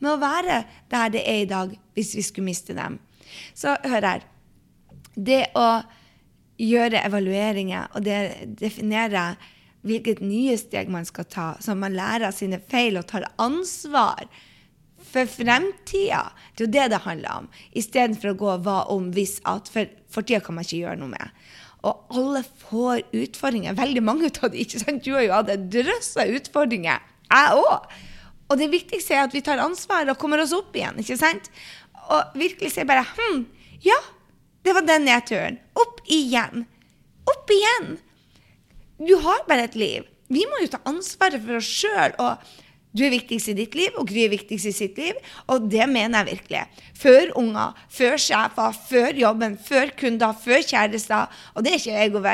med 0.00 0.12
å 0.14 0.18
være 0.20 0.64
der 0.92 1.14
det 1.14 1.24
er 1.28 1.44
i 1.44 1.48
dag, 1.48 1.72
hvis 1.96 2.14
vi 2.18 2.26
skulle 2.26 2.50
miste 2.50 2.76
dem? 2.76 2.98
Så 3.54 3.76
hør 3.86 4.08
her. 4.08 4.26
Det 5.14 5.44
å 5.56 5.68
gjøre 6.60 7.04
evalueringer 7.06 7.94
og 7.94 8.04
det 8.04 8.20
definere 8.60 9.34
hvilket 9.86 10.20
nye 10.24 10.56
steg 10.60 10.90
man 10.92 11.06
skal 11.08 11.26
ta, 11.30 11.48
så 11.60 11.74
man 11.78 11.96
lærer 11.96 12.28
av 12.28 12.36
sine 12.36 12.60
feil 12.70 12.98
og 13.00 13.06
tar 13.10 13.28
ansvar 13.40 14.28
for 15.10 15.30
fremtida. 15.30 16.26
Det 16.54 16.64
er 16.64 16.66
jo 16.66 16.74
det 16.74 16.86
det 16.92 17.02
handler 17.06 17.42
om, 17.42 17.48
istedenfor 17.76 18.32
å 18.32 18.38
gå 18.42 18.58
hva 18.66 18.78
om, 18.92 19.10
hvis 19.16 19.38
at. 19.48 19.70
For 19.72 19.90
fortida 20.12 20.42
kan 20.44 20.58
man 20.58 20.66
ikke 20.66 20.82
gjøre 20.82 21.00
noe 21.00 21.14
med. 21.14 21.40
Og 21.88 22.12
alle 22.12 22.42
får 22.66 23.06
utfordringer. 23.16 23.76
Veldig 23.78 24.02
mange 24.04 24.28
av 24.28 24.52
de, 24.52 24.60
ikke 24.60 24.82
sant? 24.82 25.02
Du 25.04 25.14
har 25.16 25.24
jo 25.24 25.32
hatt 25.32 25.52
en 25.54 25.68
drøss 25.72 26.12
av 26.20 26.32
utfordringer. 26.36 27.00
Jeg 27.30 27.56
òg. 27.56 27.94
Og 28.50 28.58
det 28.58 28.68
viktigste 28.72 29.14
er 29.14 29.24
at 29.24 29.34
vi 29.34 29.42
tar 29.46 29.62
ansvar 29.62 30.10
og 30.10 30.18
kommer 30.20 30.42
oss 30.42 30.52
opp 30.52 30.74
igjen. 30.76 30.98
ikke 31.00 31.16
sant? 31.16 31.48
Og 32.10 32.36
virkelig 32.36 32.74
sier 32.74 32.88
bare 32.88 33.06
Hm, 33.06 33.46
ja, 33.86 33.96
det 34.66 34.74
var 34.76 34.84
den 34.84 35.06
nedturen. 35.06 35.60
Opp 35.78 36.02
igjen. 36.10 36.66
Opp 37.30 37.54
igjen. 37.54 37.94
Du 39.00 39.14
har 39.24 39.46
bare 39.48 39.64
et 39.64 39.78
liv. 39.80 40.08
Vi 40.30 40.42
må 40.46 40.60
jo 40.62 40.70
ta 40.74 40.82
ansvaret 40.88 41.40
for 41.42 41.58
oss 41.58 41.68
sjøl. 41.80 42.12
Du 42.90 43.04
er 43.06 43.12
viktigst 43.14 43.52
i 43.52 43.54
ditt 43.54 43.76
liv, 43.78 43.94
og 43.98 44.08
Gry 44.10 44.24
er 44.26 44.32
viktigst 44.32 44.66
i 44.66 44.74
sitt 44.74 44.98
liv. 44.98 45.18
Og 45.50 45.68
det 45.72 45.86
mener 45.88 46.20
jeg 46.20 46.36
virkelig. 46.36 46.62
Før 46.98 47.32
unger, 47.38 47.78
før 47.90 48.18
sjefer, 48.20 48.80
før 48.90 49.20
jobben, 49.22 49.56
før 49.56 49.94
kunder, 49.98 50.34
før 50.44 50.64
kjærester. 50.66 51.40
Og 51.54 51.64
det 51.64 51.76
er 51.76 52.10
ikke 52.10 52.20
å 52.20 52.24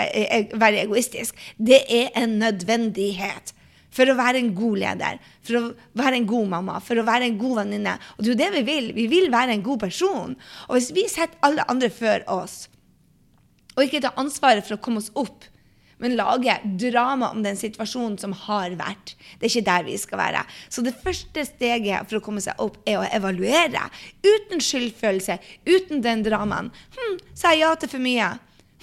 være 0.65 0.83
egoistisk. 0.83 1.39
Det 1.57 1.85
er 1.87 2.11
en 2.19 2.39
nødvendighet. 2.41 3.53
For 3.97 4.11
å 4.13 4.17
være 4.19 4.43
en 4.43 4.51
god 4.53 4.77
leder, 4.83 5.21
for 5.47 5.57
å 5.57 5.61
være 5.97 6.19
en 6.19 6.27
god 6.29 6.49
mamma, 6.53 6.81
for 6.85 7.01
å 7.01 7.05
være 7.07 7.31
en 7.31 7.39
god 7.41 7.63
venninne. 7.63 7.95
Og 8.17 8.27
det 8.27 8.29
er 8.29 8.35
jo 8.35 8.41
det 8.43 8.49
vi 8.59 8.65
vil. 8.67 8.89
Vi 8.97 9.07
vil 9.13 9.31
være 9.33 9.55
en 9.55 9.65
god 9.65 9.87
person. 9.87 10.35
Og 10.67 10.77
hvis 10.77 10.91
vi 10.97 11.07
setter 11.09 11.39
alle 11.47 11.65
andre 11.71 11.89
før 11.95 12.27
oss, 12.35 12.67
og 13.77 13.85
ikke 13.87 14.03
tar 14.05 14.19
ansvaret 14.21 14.67
for 14.67 14.77
å 14.77 14.83
komme 14.83 15.01
oss 15.01 15.13
opp 15.17 15.47
men 16.03 16.17
lage 16.19 16.59
drama 16.81 17.31
om 17.33 17.43
den 17.45 17.57
situasjonen 17.57 18.19
som 18.21 18.35
har 18.47 18.75
vært. 18.77 19.15
Det 19.39 19.49
er 19.49 19.53
ikke 19.53 19.69
der 19.69 19.87
vi 19.87 19.97
skal 20.01 20.21
være. 20.21 20.43
Så 20.69 20.85
det 20.85 20.97
første 21.01 21.47
steget 21.49 22.11
for 22.11 22.19
å 22.19 22.25
komme 22.25 22.43
seg 22.45 22.61
opp, 22.63 22.77
er 22.89 23.01
å 23.01 23.07
evaluere. 23.17 23.87
Uten 24.27 24.63
skyldfølelse, 24.63 25.39
uten 25.69 26.05
den 26.05 26.25
dramaen. 26.27 26.73
Hm, 26.97 27.17
sa 27.33 27.55
jeg 27.55 27.65
ja 27.65 27.73
til 27.81 27.93
for 27.95 28.05
mye? 28.05 28.35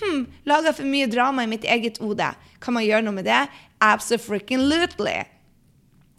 Hm, 0.01 0.25
laga 0.49 0.73
for 0.73 0.89
mye 0.89 1.09
drama 1.11 1.45
i 1.45 1.51
mitt 1.51 1.67
eget 1.69 2.01
hode. 2.01 2.31
Kan 2.63 2.77
man 2.77 2.85
gjøre 2.87 3.05
noe 3.05 3.19
med 3.19 3.29
det? 3.29 3.43
Absolutely. 3.83 5.19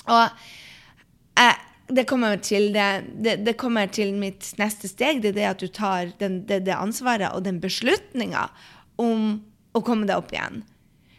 Og 0.04 0.44
eh, 1.40 1.62
det 1.88 2.06
kommer, 2.08 2.36
til 2.36 2.70
det, 2.72 3.04
det, 3.24 3.38
det 3.44 3.56
kommer 3.60 3.90
til 3.92 4.14
mitt 4.16 4.46
neste 4.60 4.88
steg. 4.88 5.22
Det 5.24 5.32
er 5.34 5.38
det 5.40 5.48
at 5.50 5.64
du 5.64 5.68
tar 5.68 6.14
den, 6.20 6.42
det, 6.48 6.62
ansvaret 6.76 7.34
og 7.34 7.44
den 7.44 7.60
beslutninga 7.60 8.46
om 9.00 9.42
å 9.74 9.82
komme 9.84 10.06
deg 10.08 10.22
opp 10.22 10.32
igjen. 10.32 10.62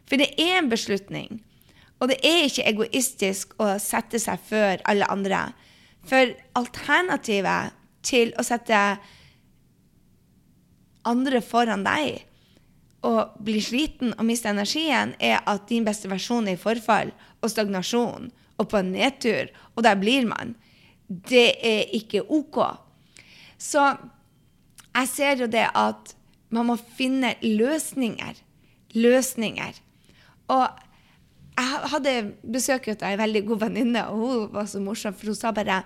For 0.06 0.22
det 0.22 0.34
er 0.42 0.60
en 0.60 0.70
beslutning. 0.70 1.42
Og 2.00 2.12
det 2.12 2.20
er 2.28 2.46
ikke 2.46 2.68
egoistisk 2.70 3.56
å 3.62 3.76
sette 3.82 4.20
seg 4.22 4.42
før 4.50 4.84
alle 4.90 5.08
andre. 5.12 5.48
For 6.06 6.36
alternativet 6.58 7.76
til 8.06 8.34
å 8.38 8.46
sette 8.46 8.82
andre 11.06 11.42
foran 11.46 11.86
deg 11.86 12.26
og 13.06 13.38
bli 13.46 13.62
sliten 13.62 14.16
og 14.16 14.26
miste 14.26 14.50
energien, 14.50 15.14
er 15.22 15.44
at 15.46 15.68
din 15.70 15.86
beste 15.86 16.10
versjon 16.10 16.48
er 16.50 16.58
i 16.58 16.62
forfall 16.62 17.12
og 17.42 17.52
stagnasjon 17.52 18.32
og 18.56 18.70
på 18.72 18.80
en 18.80 18.94
nedtur, 18.96 19.52
og 19.76 19.84
der 19.86 19.98
blir 20.00 20.26
man. 20.26 20.56
Det 21.08 21.60
er 21.62 21.92
ikke 21.94 22.24
OK. 22.34 22.58
Så 23.62 23.84
jeg 24.96 25.12
ser 25.12 25.44
jo 25.44 25.50
det 25.52 25.68
at 25.76 26.16
man 26.56 26.72
må 26.72 26.78
finne 26.98 27.36
løsninger. 27.44 28.40
Løsninger. 28.96 29.76
Og 30.54 30.66
jeg 31.56 31.90
hadde 31.92 32.14
besøk 32.52 32.90
av 32.92 33.06
ei 33.08 33.16
veldig 33.20 33.42
god 33.48 33.62
venninne, 33.68 34.04
og 34.12 34.20
hun 34.20 34.50
var 34.54 34.68
så 34.68 34.82
morsom, 34.84 35.16
for 35.16 35.32
hun 35.32 35.38
sa 35.40 35.54
bare 35.56 35.84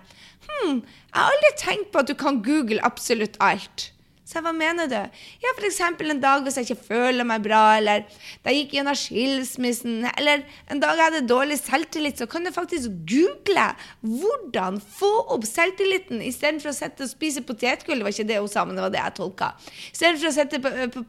Hm, 0.47 0.81
jeg 0.81 1.15
har 1.15 1.29
aldri 1.33 1.51
tenkt 1.59 1.91
på 1.93 2.01
at 2.01 2.09
du 2.09 2.15
kan 2.17 2.41
google 2.43 2.81
absolutt 2.85 3.37
alt. 3.43 3.91
Så 4.29 4.37
jeg, 4.37 4.43
hva 4.45 4.51
mener 4.53 4.85
du? 4.85 4.97
Ja, 5.41 5.51
f.eks. 5.57 5.79
en 5.81 6.19
dag 6.21 6.43
hvis 6.45 6.59
jeg 6.59 6.67
ikke 6.67 6.83
føler 6.91 7.25
meg 7.25 7.41
bra, 7.47 7.63
eller 7.79 8.03
da 8.43 8.51
jeg 8.53 8.59
gikk 8.59 8.75
gjennom 8.77 8.97
skilsmissen, 9.01 10.03
eller 10.11 10.43
en 10.69 10.81
dag 10.83 10.99
jeg 10.99 11.07
hadde 11.07 11.21
dårlig 11.31 11.55
selvtillit, 11.57 12.19
så 12.21 12.27
kan 12.29 12.43
du 12.45 12.51
faktisk 12.53 12.93
google 13.09 13.63
hvordan 14.03 14.77
få 14.85 15.09
opp 15.33 15.47
selvtilliten 15.49 16.21
istedenfor 16.21 16.69
å 16.69 16.77
sitte 16.77 17.07
og 17.07 17.09
spise 17.09 17.41
potetgull. 17.47 17.97
Det 17.97 18.05
var 18.05 18.13
ikke 18.13 18.27
det 18.29 18.37
hun 18.37 18.51
sa, 18.51 18.65
men 18.69 18.77
det 18.77 18.83
var 18.83 18.93
det 18.93 19.01
jeg 19.01 19.15
tolka. 19.17 19.47
Istedenfor 19.95 20.29
å 20.29 20.35
sitte 20.35 20.59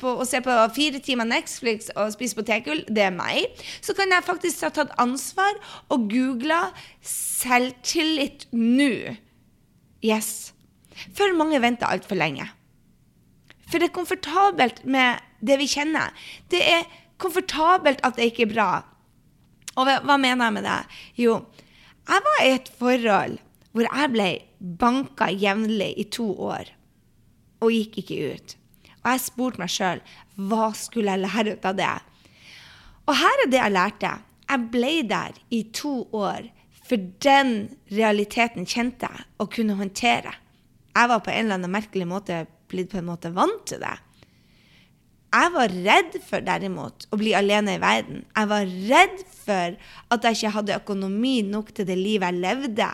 på, 0.01 0.15
og 0.15 0.25
se 0.31 0.41
på 0.47 0.55
fire 0.79 1.03
timer 1.05 1.29
Netflix 1.29 1.91
og 1.93 2.15
spise 2.15 2.39
potetgull, 2.39 2.81
det 2.89 3.05
er 3.11 3.13
meg, 3.13 3.67
så 3.85 3.93
kan 3.99 4.17
jeg 4.17 4.25
faktisk 4.31 4.65
ha 4.65 4.71
tatt 4.79 4.95
ansvar 5.03 5.61
og 5.93 6.09
googla 6.09 6.63
selvtillit 7.05 8.49
nå. 8.57 9.19
Yes. 10.01 10.55
For 11.13 11.37
mange 11.37 11.61
venter 11.61 11.93
altfor 11.93 12.17
lenge. 12.17 12.49
For 13.71 13.79
det 13.79 13.91
er 13.91 13.95
komfortabelt 13.95 14.83
med 14.85 15.23
det 15.47 15.61
vi 15.61 15.69
kjenner. 15.71 16.11
Det 16.51 16.61
er 16.67 16.89
komfortabelt 17.23 18.03
at 18.07 18.19
det 18.19 18.31
ikke 18.31 18.49
er 18.49 18.55
bra. 18.55 18.71
Og 19.79 19.87
hva, 19.87 20.17
mener 20.19 20.49
jeg 20.49 20.57
med 20.57 20.67
det? 20.67 20.81
Jo, 21.23 21.39
jeg 22.11 22.27
var 22.27 22.43
i 22.43 22.53
et 22.57 22.71
forhold 22.81 23.39
hvor 23.71 23.87
jeg 23.87 24.11
ble 24.11 24.29
banka 24.81 25.29
jevnlig 25.31 25.93
i 26.03 26.09
to 26.11 26.27
år 26.43 26.73
og 27.63 27.71
gikk 27.71 28.01
ikke 28.03 28.19
ut. 28.35 28.55
Og 29.01 29.13
jeg 29.13 29.23
spurte 29.23 29.63
meg 29.63 29.71
sjøl 29.73 30.01
hva 30.51 30.71
skulle 30.77 31.15
jeg 31.15 31.23
lære 31.23 31.55
ut 31.55 31.69
av 31.71 31.77
det. 31.79 31.93
Og 33.07 33.17
her 33.21 33.45
er 33.45 33.51
det 33.53 33.61
jeg 33.61 33.77
lærte. 33.77 34.15
Jeg 34.51 34.67
ble 34.73 34.95
der 35.07 35.37
i 35.55 35.61
to 35.77 35.93
år, 36.17 36.49
for 36.89 37.11
den 37.23 37.53
realiteten 37.93 38.67
kjente 38.67 39.07
jeg 39.07 39.27
og 39.39 39.53
kunne 39.55 39.79
håndtere. 39.79 40.33
Jeg 40.91 41.11
var 41.13 41.23
på 41.23 41.31
en 41.31 41.45
eller 41.45 41.61
annen 41.61 41.75
merkelig 41.77 42.09
måte 42.11 42.41
blitt 42.71 42.93
på 42.93 43.01
en 43.01 43.11
måte 43.11 43.33
vant 43.35 43.67
til 43.69 43.83
det. 43.83 43.97
Jeg 45.31 45.53
var 45.55 45.71
redd 45.71 46.17
for 46.27 46.43
derimot 46.43 47.07
å 47.15 47.19
bli 47.21 47.37
alene 47.39 47.77
i 47.77 47.83
verden. 47.83 48.25
Jeg 48.35 48.51
var 48.51 48.73
redd 48.91 49.21
for 49.31 49.77
at 50.11 50.27
jeg 50.27 50.39
ikke 50.39 50.55
hadde 50.57 50.79
økonomi 50.81 51.37
nok 51.47 51.71
til 51.77 51.87
det 51.87 51.99
livet 51.99 52.33
jeg 52.33 52.43
levde. 52.43 52.89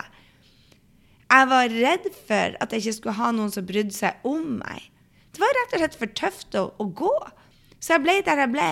Jeg 1.27 1.49
var 1.49 1.73
redd 1.73 2.05
for 2.27 2.59
at 2.61 2.73
jeg 2.73 2.83
ikke 2.83 2.97
skulle 2.99 3.17
ha 3.17 3.31
noen 3.33 3.49
som 3.53 3.65
brydde 3.67 3.95
seg 3.95 4.27
om 4.27 4.59
meg. 4.59 4.85
Det 5.33 5.41
var 5.41 5.57
rett 5.57 5.73
og 5.73 5.81
slett 5.81 5.97
for 5.97 6.13
tøft 6.21 6.59
å, 6.59 6.63
å 6.77 6.85
gå. 6.85 7.15
Så 7.81 7.95
jeg 7.95 8.05
ble 8.05 8.19
der 8.25 8.43
jeg 8.45 8.53
ble. 8.53 8.69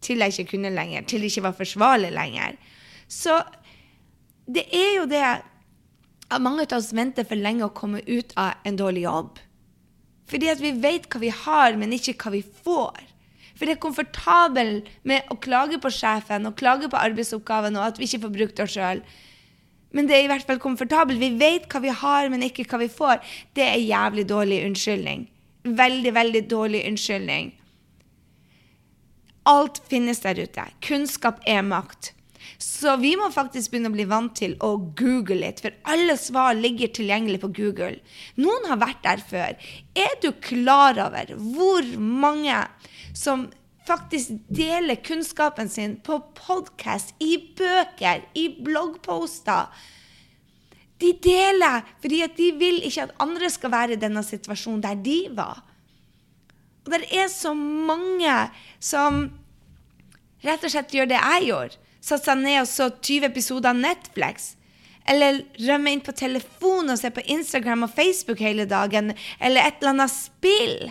Til 0.00 0.24
jeg 0.24 0.34
ikke 0.34 0.56
kunne 0.56 0.72
lenger. 0.72 1.04
Til 1.04 1.20
det 1.20 1.30
ikke 1.34 1.46
var 1.50 1.60
forsvarlig 1.60 2.14
lenger. 2.16 2.56
Så 3.12 3.36
det 4.48 4.64
er 4.72 4.90
jo 4.96 5.06
det 5.10 5.22
at 6.30 6.42
mange 6.42 6.64
av 6.64 6.78
oss 6.78 6.94
venter 6.96 7.28
for 7.28 7.38
lenge 7.38 7.66
å 7.66 7.74
komme 7.76 8.00
ut 8.08 8.32
av 8.40 8.64
en 8.64 8.80
dårlig 8.80 9.04
jobb. 9.04 9.38
Fordi 10.30 10.50
at 10.52 10.60
vi 10.62 10.74
vet 10.78 11.08
hva 11.10 11.20
vi 11.22 11.32
har, 11.34 11.78
men 11.78 11.94
ikke 11.96 12.14
hva 12.22 12.34
vi 12.36 12.44
får. 12.64 13.00
For 13.58 13.68
det 13.68 13.74
er 13.76 13.82
komfortabelt 13.82 14.86
med 15.04 15.26
å 15.28 15.36
klage 15.42 15.76
på 15.82 15.90
sjefen 15.92 16.48
og 16.48 16.56
klage 16.56 16.88
på 16.88 16.96
arbeidsoppgaven 16.96 17.76
og 17.76 17.90
at 17.90 17.98
vi 18.00 18.06
ikke 18.08 18.22
får 18.22 18.32
brukt 18.36 18.62
oss 18.64 18.76
sjøl. 18.76 19.02
Men 19.92 20.06
det 20.06 20.16
er 20.16 20.24
i 20.24 20.30
hvert 20.30 20.46
fall 20.46 20.62
komfortabelt. 20.62 21.20
Vi 21.20 21.34
vet 21.36 21.66
hva 21.68 21.82
vi 21.82 21.92
har, 21.92 22.30
men 22.32 22.46
ikke 22.46 22.64
hva 22.70 22.78
vi 22.80 22.88
får. 22.88 23.18
Det 23.58 23.66
er 23.66 23.82
jævlig 23.82 24.24
dårlig 24.30 24.62
unnskyldning. 24.68 25.26
Veldig, 25.66 26.14
veldig 26.16 26.44
dårlig 26.48 26.84
unnskyldning. 26.88 27.50
Alt 29.50 29.82
finnes 29.90 30.22
der 30.22 30.40
ute. 30.40 30.64
Kunnskap 30.84 31.42
er 31.48 31.60
makt. 31.66 32.14
Så 32.60 32.96
vi 33.00 33.12
må 33.18 33.28
faktisk 33.32 33.72
begynne 33.72 33.90
å 33.90 33.94
bli 33.94 34.06
vant 34.08 34.34
til 34.38 34.56
å 34.64 34.72
google 34.98 35.40
litt, 35.42 35.62
for 35.64 35.76
alle 35.88 36.16
svar 36.20 36.56
ligger 36.56 36.92
tilgjengelig 36.96 37.40
på 37.42 37.52
Google. 37.56 38.00
Noen 38.40 38.68
har 38.70 38.80
vært 38.80 39.02
der 39.04 39.22
før. 39.30 39.56
Er 39.96 40.18
du 40.22 40.30
klar 40.44 41.00
over 41.04 41.32
hvor 41.36 41.86
mange 42.00 42.62
som 43.16 43.48
faktisk 43.88 44.36
deler 44.52 45.00
kunnskapen 45.04 45.70
sin 45.72 45.96
på 46.06 46.20
podkast, 46.38 47.14
i 47.20 47.36
bøker, 47.58 48.26
i 48.36 48.48
bloggposter? 48.60 49.72
De 51.00 51.14
deler 51.24 51.84
fordi 52.02 52.22
de 52.36 52.50
vil 52.60 52.80
ikke 52.84 53.08
at 53.08 53.20
andre 53.24 53.48
skal 53.52 53.72
være 53.72 53.96
i 53.96 54.00
denne 54.00 54.24
situasjonen 54.24 54.82
der 54.84 54.98
de 55.00 55.20
var. 55.36 55.62
Og 56.84 56.92
det 56.92 57.06
er 57.12 57.28
så 57.32 57.52
mange 57.56 58.34
som 58.80 59.26
rett 60.44 60.64
og 60.64 60.72
slett 60.72 60.92
gjør 60.96 61.08
det 61.10 61.20
jeg 61.20 61.48
gjorde 61.50 61.86
satt 62.00 62.24
seg 62.26 62.40
ned 62.40 62.62
og 62.62 62.70
så 62.70 62.88
20 62.96 63.28
episoder 63.30 63.72
av 63.72 63.80
Netflix. 63.80 64.54
Eller 65.08 65.42
rømme 65.66 65.94
inn 65.94 66.02
på 66.04 66.14
telefonen 66.16 66.94
og 66.94 67.00
se 67.00 67.10
på 67.12 67.24
Instagram 67.34 67.86
og 67.86 67.94
Facebook 67.94 68.42
hele 68.44 68.66
dagen. 68.68 69.14
Eller 69.40 69.66
et 69.66 69.80
eller 69.80 69.94
annet 69.94 70.14
spill. 70.14 70.90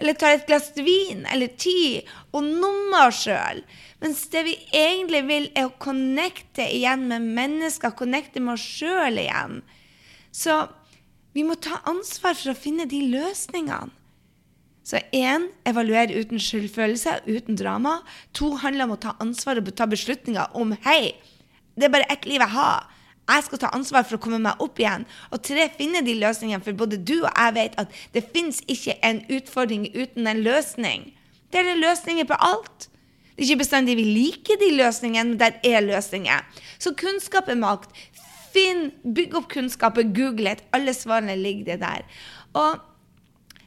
Eller 0.00 0.16
ta 0.16 0.30
et 0.32 0.46
glass 0.48 0.70
vin 0.80 1.26
eller 1.28 1.50
ti 1.60 2.00
og 2.32 2.44
numme 2.46 3.02
oss 3.08 3.24
sjøl. 3.26 3.60
Mens 4.00 4.22
det 4.32 4.46
vi 4.46 4.54
egentlig 4.72 5.22
vil, 5.28 5.48
er 5.52 5.68
å 5.68 5.76
connecte 5.82 6.64
igjen 6.64 7.04
med 7.10 7.26
mennesker. 7.36 7.92
Connecte 7.98 8.40
med 8.40 8.54
oss 8.56 8.64
sjøl 8.64 9.20
igjen. 9.20 9.60
Så 10.32 10.62
vi 11.36 11.44
må 11.44 11.58
ta 11.60 11.82
ansvar 11.90 12.38
for 12.38 12.54
å 12.54 12.58
finne 12.58 12.88
de 12.88 13.02
løsningene. 13.12 13.92
Så 14.90 14.98
én 15.14 15.46
evaluer 15.68 16.10
uten 16.10 16.40
skyldfølelse, 16.42 17.20
uten 17.30 17.58
drama. 17.58 18.00
To 18.34 18.56
handler 18.58 18.88
om 18.88 18.96
å 18.96 19.02
ta 19.04 19.14
ansvar 19.22 19.60
og 19.60 19.68
ta 19.78 19.86
beslutninger 19.86 20.56
om 20.58 20.74
hei, 20.86 21.14
det 21.78 21.86
er 21.86 21.94
bare 21.94 22.08
ett 22.10 22.26
liv 22.26 22.42
jeg 22.42 22.52
har. 22.56 22.88
Jeg 23.30 23.44
skal 23.46 23.60
ta 23.62 23.68
ansvar 23.76 24.02
for 24.08 24.18
å 24.18 24.22
komme 24.24 24.40
meg 24.42 24.62
opp 24.64 24.80
igjen. 24.82 25.04
Og 25.30 25.42
tre, 25.46 25.68
finne 25.76 26.02
de 26.02 26.16
løsningene, 26.18 26.64
for 26.64 26.74
både 26.76 26.98
du 26.98 27.20
og 27.20 27.30
jeg 27.30 27.54
vet 27.54 27.76
at 27.78 27.94
det 28.16 28.24
fins 28.34 28.58
ikke 28.66 28.96
en 29.06 29.22
utfordring 29.30 29.86
uten 29.94 30.26
en 30.26 30.42
løsning. 30.42 31.12
Det 31.54 31.62
er 31.62 31.78
løsninger 31.78 32.26
på 32.26 32.38
alt. 32.42 32.88
Det 33.36 33.44
er 33.44 33.52
ikke 33.52 33.62
bestandig 33.62 33.96
vi 34.00 34.08
liker 34.08 34.58
de 34.60 34.72
løsningene, 34.74 35.30
men 35.30 35.40
der 35.40 35.56
er 35.64 35.86
løsninger. 35.86 36.42
Så 36.82 36.92
kunnskap 36.98 37.48
er 37.48 37.60
makt. 37.60 37.94
Finn, 38.50 38.90
Bygg 39.06 39.38
opp 39.38 39.46
kunnskapen, 39.52 40.10
google 40.16 40.50
det. 40.50 40.66
Alle 40.74 40.92
svarene 40.96 41.38
ligger 41.38 41.78
der. 41.78 42.02
Og 42.58 42.82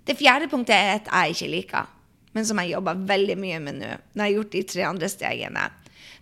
det 0.07 0.17
fjerde 0.19 0.49
punktet 0.51 0.75
er 0.75 0.97
et 0.97 1.11
jeg 1.11 1.35
ikke 1.35 1.51
liker, 1.51 1.91
men 2.33 2.47
som 2.47 2.59
jeg 2.59 2.73
jobber 2.73 3.05
veldig 3.07 3.37
mye 3.39 3.59
med 3.63 3.79
nå. 3.79 3.91
Når 4.13 4.23
jeg 4.23 4.33
har 4.33 4.37
gjort 4.37 4.55
de 4.55 4.63
tre 4.73 4.87
andre 4.87 5.09
stegene. 5.11 5.67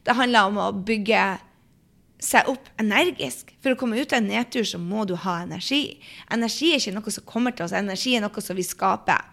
Det 0.06 0.18
handler 0.18 0.50
om 0.50 0.60
å 0.62 0.70
bygge 0.76 1.24
seg 2.22 2.50
opp 2.52 2.70
energisk. 2.82 3.56
For 3.64 3.74
å 3.74 3.80
komme 3.80 3.98
ut 3.98 4.14
av 4.14 4.22
en 4.22 4.30
nedtur 4.30 4.66
så 4.68 4.78
må 4.82 5.06
du 5.10 5.16
ha 5.24 5.40
energi. 5.42 5.98
Energi 6.34 6.72
er 6.72 6.82
ikke 6.82 6.96
noe 6.98 7.14
som 7.14 7.28
kommer 7.30 7.56
til 7.56 7.66
oss, 7.66 7.76
energi 7.78 8.16
er 8.18 8.26
noe 8.26 8.44
som 8.46 8.58
vi 8.58 8.66
skaper. 8.66 9.28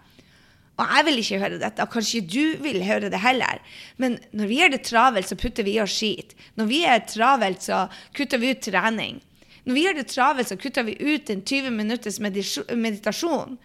Og 0.79 0.87
jeg 0.87 1.05
vil 1.05 1.21
ikke 1.21 1.39
høre 1.41 1.59
dette, 1.59 1.83
og 1.83 1.91
kanskje 1.91 2.21
du 2.23 2.43
vil 2.63 2.79
høre 2.87 3.11
det 3.11 3.19
heller. 3.19 3.59
Men 3.99 4.15
når 4.31 4.49
vi 4.49 4.59
gjør 4.61 4.73
det 4.73 4.85
travelt, 4.87 5.27
så 5.27 5.37
putter 5.39 5.67
vi 5.67 5.75
i 5.75 5.81
oss 5.83 5.97
skit. 5.97 6.37
Når 6.55 6.69
vi 6.69 6.83
er 6.87 7.03
travelt, 7.03 7.65
så 7.67 7.81
kutter 8.15 8.39
vi 8.39 8.53
ut 8.55 8.63
trening. 8.63 9.19
Når 9.67 9.75
vi 9.75 9.83
gjør 9.83 9.97
det 9.99 10.07
travelt, 10.09 10.49
så 10.49 10.57
kutter 10.57 10.87
vi 10.87 10.95
ut 10.95 11.29
en 11.29 11.43
20 11.43 11.75
minutters 11.75 12.21
meditasjon. 12.23 13.59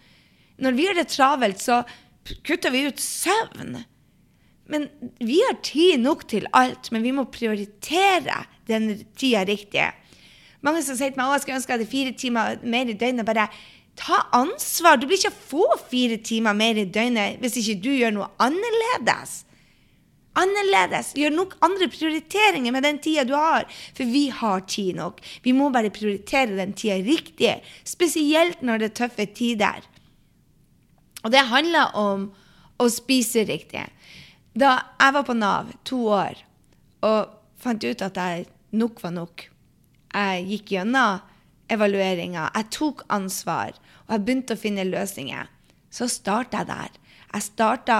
Når 0.61 0.77
vi 0.77 0.87
har 0.87 0.97
det 0.97 1.09
travelt, 1.11 1.61
så 1.61 1.81
kutter 2.47 2.73
vi 2.73 2.85
ut 2.87 3.01
søvn. 3.01 3.83
Men 4.71 4.87
vi 5.21 5.41
har 5.45 5.59
tid 5.65 6.01
nok 6.01 6.25
til 6.29 6.47
alt, 6.57 6.89
men 6.91 7.05
vi 7.05 7.13
må 7.13 7.27
prioritere 7.29 8.41
den 8.69 9.05
tida 9.17 9.43
riktig. 9.45 9.91
Mange 10.65 10.81
som 10.81 10.97
sier 10.97 11.13
til 11.13 11.19
meg 11.19 11.29
at 11.29 11.37
jeg 11.37 11.43
skulle 11.43 11.59
ønske 11.59 11.73
jeg 11.73 11.79
hadde 11.79 11.91
fire 11.91 12.13
timer 12.17 12.61
mer 12.65 12.89
i 12.89 12.97
døgnet. 12.97 13.27
Bare 13.27 13.49
ta 13.99 14.23
ansvar. 14.33 14.97
Du 14.97 15.05
blir 15.05 15.19
ikke 15.19 15.33
å 15.33 15.43
få 15.51 15.65
fire 15.91 16.17
timer 16.25 16.57
mer 16.57 16.79
i 16.81 16.87
døgnet 16.89 17.43
hvis 17.43 17.59
ikke 17.61 17.81
du 17.83 17.91
gjør 17.93 18.15
noe 18.15 18.31
annerledes. 18.41 19.43
Annerledes. 20.35 21.13
Gjør 21.15 21.35
nok 21.35 21.53
andre 21.63 21.87
prioriteringer 21.93 22.73
med 22.75 22.83
den 22.87 22.97
tida 23.03 23.23
du 23.27 23.35
har. 23.37 23.69
For 23.95 24.09
vi 24.09 24.25
har 24.33 24.65
tid 24.67 24.97
nok. 24.97 25.21
Vi 25.45 25.53
må 25.55 25.69
bare 25.71 25.93
prioritere 25.93 26.57
den 26.57 26.73
tida 26.73 26.97
riktig. 27.05 27.59
Spesielt 27.87 28.65
når 28.65 28.81
det 28.81 28.89
er 28.89 28.97
tøffe 29.03 29.29
tider. 29.37 29.85
Og 31.25 31.33
det 31.33 31.47
handler 31.49 31.95
om 31.97 32.27
å 32.77 32.87
spise 32.91 33.45
riktig. 33.49 33.87
Da 34.53 34.77
jeg 35.01 35.15
var 35.15 35.25
på 35.27 35.35
Nav 35.35 35.71
to 35.87 36.03
år 36.13 36.43
og 37.05 37.33
fant 37.59 37.83
ut 37.83 38.03
at 38.05 38.19
jeg 38.19 38.45
nok 38.75 39.01
var 39.03 39.15
nok, 39.15 39.47
jeg 40.15 40.45
gikk 40.51 40.75
gjennom 40.77 41.23
evalueringa, 41.71 42.51
jeg 42.53 42.69
tok 42.75 43.01
ansvar, 43.11 43.73
og 44.05 44.13
jeg 44.13 44.23
begynte 44.25 44.55
å 44.55 44.61
finne 44.61 44.85
løsninger, 44.87 45.49
så 45.89 46.07
starta 46.11 46.61
jeg 46.61 46.69
der. 46.69 46.95
Jeg 47.33 47.47
starta 47.49 47.99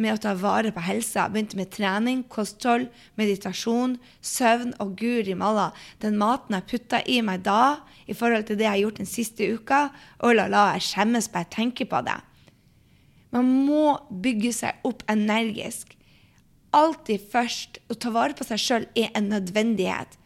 med 0.00 0.14
å 0.14 0.20
ta 0.22 0.32
vare 0.38 0.72
på 0.72 0.82
helsa. 0.84 1.26
Begynte 1.28 1.58
med 1.58 1.72
trening, 1.74 2.22
kosthold, 2.32 2.88
meditasjon, 3.20 3.98
søvn 4.24 4.72
og 4.82 4.94
guri 5.00 5.34
malla. 5.38 5.70
Den 6.00 6.18
maten 6.20 6.56
jeg 6.56 6.68
putta 6.70 7.02
i 7.04 7.20
meg 7.24 7.44
da, 7.46 7.82
i 8.06 8.16
forhold 8.16 8.48
til 8.48 8.58
det 8.60 8.68
jeg 8.68 8.74
har 8.74 8.82
gjort 8.84 9.00
den 9.02 9.10
siste 9.10 9.48
uka, 9.52 9.82
oh 10.24 10.32
la 10.34 10.48
la, 10.52 10.70
jeg 10.76 10.88
skjemmes 10.92 11.28
bare 11.32 11.46
jeg 11.46 11.56
tenker 11.58 11.90
på 11.90 12.02
det. 12.06 12.18
Man 13.32 13.48
må 13.66 13.96
bygge 14.24 14.52
seg 14.54 14.84
opp 14.88 15.04
energisk. 15.10 15.96
Alltid 16.76 17.24
først. 17.32 17.80
Å 17.92 17.96
ta 17.96 18.12
vare 18.14 18.36
på 18.36 18.46
seg 18.48 18.60
sjøl 18.60 18.86
er 18.98 19.12
en 19.18 19.30
nødvendighet. 19.32 20.18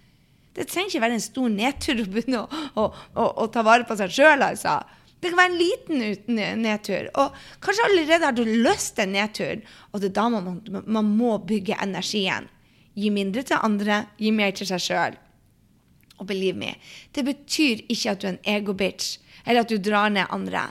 Det 0.56 0.68
trenger 0.70 0.94
ikke 0.94 1.04
være 1.04 1.18
en 1.18 1.24
stor 1.24 1.50
nedtur 1.52 2.00
å 2.00 2.06
begynne 2.08 2.42
å, 2.42 2.60
å, 2.80 2.86
å, 2.88 3.26
å 3.44 3.48
ta 3.52 3.64
vare 3.66 3.84
på 3.88 3.96
seg 3.98 4.14
sjøl, 4.16 4.44
altså. 4.46 4.78
Det 5.20 5.30
kan 5.32 5.40
være 5.40 5.52
en 5.52 5.60
liten 5.60 6.40
nedtur. 6.62 7.10
Og 7.20 7.36
kanskje 7.64 7.86
allerede 7.88 8.28
har 8.28 8.36
du 8.36 8.44
lyst 8.46 8.94
til 8.96 9.06
en 9.06 9.14
nedtur. 9.16 9.62
Og 9.92 10.02
det 10.02 10.10
er 10.10 10.16
da 10.18 10.26
man, 10.32 10.60
man 10.84 11.12
må 11.18 11.36
bygge 11.44 11.78
energien. 11.82 12.48
Gi 12.96 13.12
mindre 13.12 13.44
til 13.44 13.60
andre, 13.60 14.04
gi 14.20 14.32
mer 14.32 14.54
til 14.56 14.68
seg 14.68 14.82
sjøl. 14.86 15.16
Og 16.16 16.28
believe 16.28 16.56
me, 16.56 16.72
det 17.12 17.26
betyr 17.26 17.84
ikke 17.92 18.14
at 18.14 18.22
du 18.22 18.28
er 18.28 18.34
en 18.34 18.44
ego-bitch, 18.48 19.18
eller 19.44 19.64
at 19.64 19.72
du 19.72 19.76
drar 19.82 20.08
ned 20.12 20.30
andre. 20.32 20.70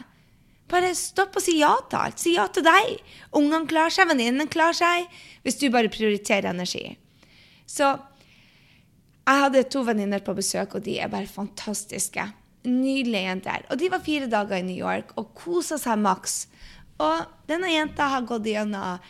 Bare 0.71 0.95
stopp 0.97 1.37
og 1.37 1.43
si 1.45 1.59
ja 1.59 1.73
til 1.89 1.99
alt. 2.01 2.21
Si 2.21 2.33
ja 2.35 2.47
til 2.49 2.65
deg. 2.65 2.95
Ungene 3.37 3.69
klarer 3.69 3.93
seg, 3.93 4.09
venninnene 4.09 4.49
klarer 4.51 4.77
seg, 4.77 5.09
hvis 5.45 5.59
du 5.61 5.67
bare 5.73 5.91
prioriterer 5.93 6.49
energi. 6.53 6.95
Så 7.69 7.91
jeg 9.25 9.41
hadde 9.41 9.65
to 9.73 9.81
venninner 9.85 10.21
på 10.25 10.35
besøk, 10.37 10.77
og 10.77 10.85
de 10.85 10.99
er 11.01 11.09
bare 11.09 11.29
fantastiske. 11.29 12.27
Nydelige 12.65 13.27
jenter. 13.27 13.65
Og 13.69 13.77
de 13.81 13.91
var 13.93 14.03
fire 14.05 14.29
dager 14.29 14.57
i 14.57 14.65
New 14.65 14.77
York 14.77 15.13
og 15.19 15.33
kosa 15.37 15.77
seg 15.81 16.01
maks. 16.01 16.45
Og 17.01 17.25
denne 17.49 17.69
jenta 17.73 18.09
har 18.13 18.25
gått 18.25 18.47
gjennom 18.49 19.01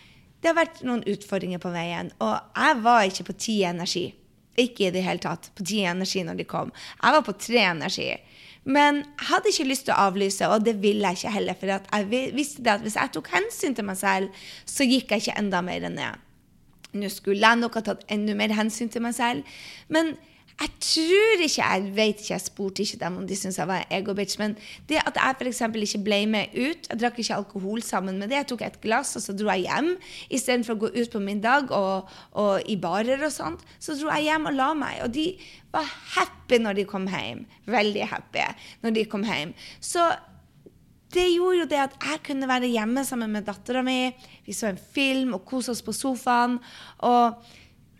Det 0.41 0.51
har 0.51 0.57
vært 0.59 0.83
noen 0.85 1.01
utfordringer 1.09 1.57
på 1.57 1.71
veien, 1.73 2.11
og 2.21 2.35
jeg 2.53 2.81
var 2.85 3.05
ikke 3.07 3.23
på 3.31 3.33
ti 3.47 3.55
energi. 3.65 4.03
Ikke 4.61 4.87
i 4.87 4.91
det 4.93 5.01
hele 5.01 5.23
tatt 5.23 5.49
på 5.57 5.65
ti 5.65 5.79
energi 5.83 6.21
når 6.23 6.37
de 6.37 6.45
kom. 6.47 6.69
Jeg 7.01 7.15
var 7.15 7.23
på 7.25 7.33
tre 7.39 7.63
energi. 7.71 8.11
Men 8.65 9.03
jeg 9.03 9.27
hadde 9.29 9.51
ikke 9.51 9.67
lyst 9.69 9.85
til 9.85 9.93
å 9.93 10.03
avlyse, 10.09 10.47
og 10.49 10.63
det 10.65 10.79
ville 10.81 11.11
jeg 11.11 11.21
ikke 11.21 11.33
heller. 11.35 11.57
For 11.59 11.69
jeg 11.69 12.31
visste 12.33 12.71
at 12.71 12.85
hvis 12.85 12.97
jeg 12.97 13.13
tok 13.13 13.29
hensyn 13.33 13.75
til 13.77 13.85
meg 13.85 13.99
selv, 13.99 14.45
så 14.65 14.87
gikk 14.89 15.13
jeg 15.13 15.25
ikke 15.25 15.37
enda 15.41 15.61
mer 15.65 15.85
ned. 15.93 16.23
Nå 16.95 17.11
skulle 17.11 17.43
jeg 17.43 17.59
nok 17.61 17.77
ha 17.77 17.83
tatt 17.85 18.05
enda 18.11 18.33
mer 18.37 18.55
hensyn 18.57 18.89
til 18.89 19.03
meg 19.05 19.13
selv. 19.17 19.57
Men 19.91 20.15
Jeg 20.55 20.71
tror 20.79 21.41
ikke 21.43 21.63
Jeg 21.63 21.95
vet 21.95 22.21
ikke, 22.21 22.33
jeg 22.33 22.41
spurte 22.41 22.83
ikke 22.83 22.99
dem 23.01 23.17
om 23.19 23.27
de 23.27 23.35
syntes 23.35 23.57
jeg 23.59 23.67
var 23.67 23.83
en 23.83 23.95
ego-bitch. 23.97 24.37
Men 24.39 24.55
det 24.89 25.01
at 25.01 25.17
jeg 25.19 25.35
f.eks. 25.39 25.61
ikke 25.61 26.03
ble 26.03 26.19
med 26.31 26.53
ut 26.55 26.87
Jeg 26.89 26.99
drakk 27.01 27.19
ikke 27.19 27.35
alkohol 27.35 27.83
sammen 27.83 28.19
med 28.19 28.29
det. 28.29 28.39
Jeg 28.39 28.47
tok 28.53 28.61
et 28.61 28.79
glass, 28.81 29.15
og 29.15 29.25
så 29.25 29.35
dro 29.35 29.51
jeg 29.51 29.67
hjem. 29.67 29.95
Istedenfor 30.29 30.77
å 30.77 30.81
gå 30.85 30.91
ut 30.95 31.11
på 31.11 31.23
middag 31.23 31.73
og, 31.75 32.13
og, 32.31 32.61
i 32.71 32.77
barer 32.79 33.25
og 33.27 33.33
sånt, 33.33 33.65
så 33.79 33.97
dro 33.99 34.13
jeg 34.13 34.29
hjem 34.29 34.47
og 34.51 34.55
la 34.55 34.69
meg. 34.77 35.01
Og 35.03 35.11
de 35.17 35.27
var 35.75 35.91
happy 36.15 36.61
når 36.63 36.79
de 36.79 36.87
kom 36.87 37.09
hjem. 37.11 37.43
Veldig 37.67 38.07
happy 38.13 38.47
når 38.85 38.95
de 38.95 39.05
kom 39.11 39.27
hjem. 39.27 39.51
Så 39.83 40.07
det 41.15 41.27
gjorde 41.33 41.59
jo 41.61 41.67
det 41.71 41.83
at 41.83 41.99
jeg 41.99 42.23
kunne 42.27 42.47
være 42.49 42.71
hjemme 42.71 43.03
sammen 43.07 43.31
med 43.31 43.45
dattera 43.47 43.83
mi. 43.85 44.09
Vi 44.47 44.55
så 44.55 44.71
en 44.71 44.79
film 44.79 45.35
og 45.35 45.45
kose 45.47 45.75
oss 45.75 45.83
på 45.83 45.95
sofaen. 45.95 46.59
og 47.03 47.43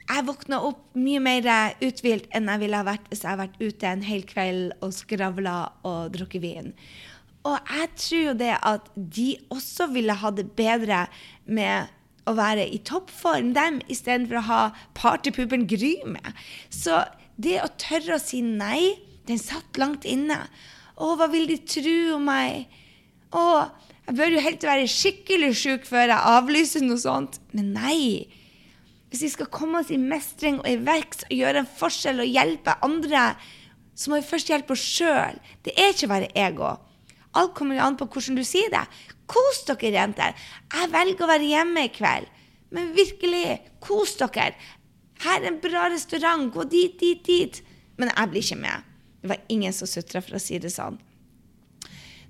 jeg 0.05 0.25
våkna 0.27 0.59
opp 0.67 0.83
mye 1.00 1.21
mer 1.24 1.47
uthvilt 1.83 2.29
enn 2.35 2.50
jeg 2.51 2.62
ville 2.62 2.79
ha 2.79 2.85
vært 2.85 3.09
hvis 3.09 3.24
jeg 3.24 3.31
hadde 3.31 3.45
vært 3.47 3.62
ute 3.63 3.89
en 3.89 4.05
hel 4.05 4.24
kveld 4.29 4.75
og 4.85 4.93
skravla 4.93 5.57
og 5.88 6.13
drukket 6.13 6.43
vin. 6.43 6.71
Og 7.45 7.57
jeg 7.69 7.89
tror 8.01 8.24
jo 8.24 8.38
det 8.38 8.53
at 8.65 8.88
de 8.95 9.27
også 9.53 9.89
ville 9.93 10.15
ha 10.17 10.31
det 10.33 10.47
bedre 10.57 11.05
med 11.45 11.91
å 12.25 12.33
være 12.38 12.65
i 12.74 12.79
toppform, 12.81 13.51
dem, 13.53 13.81
istedenfor 13.91 14.39
å 14.39 14.47
ha 14.47 14.62
partypoopen 14.97 15.67
Gry 15.69 16.00
med. 16.09 16.25
Så 16.74 17.03
det 17.38 17.59
å 17.62 17.69
tørre 17.81 18.17
å 18.17 18.21
si 18.21 18.41
nei, 18.45 18.95
den 19.29 19.41
satt 19.41 19.77
langt 19.81 20.07
inne. 20.09 20.39
Å, 20.95 21.12
hva 21.19 21.27
vil 21.29 21.45
de 21.50 21.59
tro 21.69 22.15
om 22.15 22.25
meg? 22.29 22.65
Å, 23.35 23.45
jeg 24.07 24.17
bør 24.17 24.33
jo 24.33 24.45
helt 24.45 24.65
være 24.65 24.89
skikkelig 24.89 25.51
sjuk 25.59 25.85
før 25.89 26.09
jeg 26.13 26.33
avlyser 26.33 26.85
noe 26.85 27.01
sånt. 27.01 27.39
Men 27.53 27.74
nei. 27.77 28.01
Hvis 29.15 29.29
vi 29.29 29.31
skal 29.31 29.48
komme 29.48 29.79
oss 29.79 29.93
i 29.95 29.95
mestring 29.95 30.57
og 30.60 30.65
i 30.67 30.75
vekst 30.75 31.22
og 31.29 31.38
gjøre 31.38 31.62
en 31.62 31.67
forskjell 31.79 32.17
og 32.19 32.27
hjelpe 32.27 32.74
andre, 32.84 33.29
så 33.95 34.12
må 34.12 34.17
vi 34.19 34.27
først 34.27 34.50
hjelpe 34.51 34.74
oss 34.75 34.81
sjøl. 34.84 35.38
Det 35.63 35.72
er 35.79 35.93
ikke 35.93 36.10
å 36.10 36.12
være 36.12 36.27
ego. 36.36 36.72
Alt 37.39 37.53
kommer 37.55 37.77
jo 37.77 37.86
an 37.86 37.95
på 37.95 38.10
hvordan 38.12 38.36
du 38.36 38.41
sier 38.43 38.74
det. 38.74 38.81
Kos 39.31 39.62
dere, 39.69 39.93
jenter. 39.93 40.34
Jeg 40.67 40.91
velger 40.91 41.24
å 41.24 41.29
være 41.29 41.48
hjemme 41.48 41.86
i 41.88 41.91
kveld. 41.95 42.27
Men 42.75 42.89
virkelig, 42.98 43.53
kos 43.79 44.17
dere. 44.19 44.50
Her 45.24 45.38
er 45.38 45.48
en 45.53 45.62
bra 45.63 45.86
restaurant. 45.93 46.50
Gå 46.51 46.65
dit, 46.74 46.98
dit, 47.00 47.22
dit. 47.24 47.62
Men 47.95 48.12
jeg 48.12 48.31
blir 48.34 48.43
ikke 48.43 48.57
med. 48.65 48.89
Det 49.22 49.31
var 49.31 49.45
ingen 49.55 49.77
som 49.77 49.88
sutra, 49.88 50.19
for 50.25 50.36
å 50.36 50.41
si 50.43 50.60
det 50.60 50.74
sånn. 50.75 51.00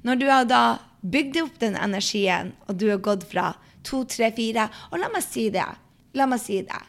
Når 0.05 0.21
du 0.21 0.27
har 0.29 0.45
da 0.45 0.61
bygd 1.01 1.41
opp 1.41 1.57
den 1.65 1.81
energien, 1.81 2.53
og 2.69 2.77
du 2.77 2.91
har 2.91 3.01
gått 3.01 3.25
fra 3.33 3.55
to, 3.81 4.03
tre, 4.05 4.29
fire 4.37 4.67
Og 4.91 5.01
la 5.01 5.09
meg 5.09 5.25
si 5.25 5.47
det. 5.49 5.65
La 6.15 6.27
meg 6.29 6.41
si 6.41 6.61
det. 6.63 6.81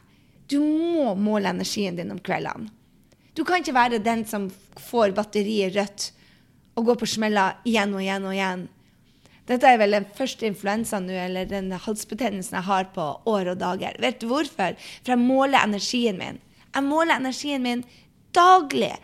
Du 0.47 0.61
må 0.63 1.15
måle 1.19 1.51
energien 1.51 1.97
din 1.99 2.13
om 2.15 2.23
kveldene. 2.23 2.71
Du 3.37 3.43
kan 3.45 3.61
ikke 3.61 3.75
være 3.77 4.01
den 4.01 4.23
som 4.25 4.47
får 4.81 5.13
batteriet 5.17 5.75
rødt 5.77 6.11
og 6.77 6.87
går 6.89 7.01
på 7.03 7.09
smella 7.17 7.51
igjen 7.69 7.93
og 7.93 8.01
igjen 8.05 8.29
og 8.29 8.37
igjen. 8.37 8.63
Dette 9.47 9.69
er 9.71 9.79
vel 9.79 9.95
den 9.95 10.07
første 10.17 10.47
influensaen 10.49 11.05
nå, 11.07 11.15
eller 11.27 11.47
den 11.47 11.69
halsbetennelsen 11.71 12.57
jeg 12.59 12.67
har 12.67 12.89
på 12.95 13.05
år 13.31 13.53
og 13.53 13.61
dager. 13.61 13.99
Vet 14.03 14.19
du 14.23 14.27
hvorfor? 14.31 14.75
For 15.03 15.13
jeg 15.15 15.23
måler 15.23 15.63
energien 15.63 16.19
min. 16.19 16.41
Jeg 16.73 16.87
måler 16.87 17.21
energien 17.21 17.63
min 17.63 17.85
daglig. 18.35 18.95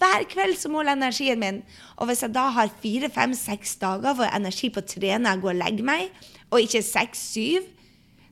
Hver 0.00 0.24
kveld 0.30 0.56
så 0.56 0.70
måler 0.72 0.94
jeg 0.94 1.02
energien 1.02 1.42
min. 1.42 1.60
Og 1.98 2.08
hvis 2.08 2.24
jeg 2.24 2.32
da 2.34 2.46
har 2.54 2.72
fire, 2.80 3.10
fem, 3.12 3.34
seks 3.36 3.76
dager 3.82 4.16
hvor 4.16 4.30
energi 4.32 4.70
på 4.72 4.80
å 4.80 4.88
trene, 4.88 5.34
jeg 5.34 5.44
går 5.44 5.52
og 5.52 5.60
legger 5.60 5.90
meg, 5.90 6.24
og 6.48 6.64
ikke 6.64 6.82
seks, 6.86 7.26
syv, 7.34 7.68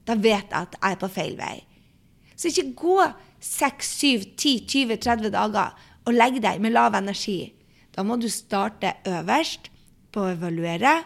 da 0.08 0.16
vet 0.16 0.48
jeg 0.48 0.56
at 0.56 0.76
jeg 0.78 0.96
er 0.96 1.00
på 1.00 1.10
feil 1.12 1.36
vei. 1.38 1.56
Så 2.38 2.48
ikke 2.50 2.72
gå 2.78 2.98
6, 3.44 3.92
7, 4.00 4.26
10, 4.38 4.54
20, 4.66 5.00
30 5.04 5.32
dager 5.34 5.88
og 6.08 6.16
legg 6.16 6.40
deg 6.42 6.62
med 6.64 6.74
lav 6.74 6.96
energi. 6.96 7.52
Da 7.92 8.04
må 8.06 8.16
du 8.16 8.28
starte 8.32 8.94
øverst 9.08 9.68
på 10.14 10.24
å 10.24 10.32
evaluere, 10.32 11.02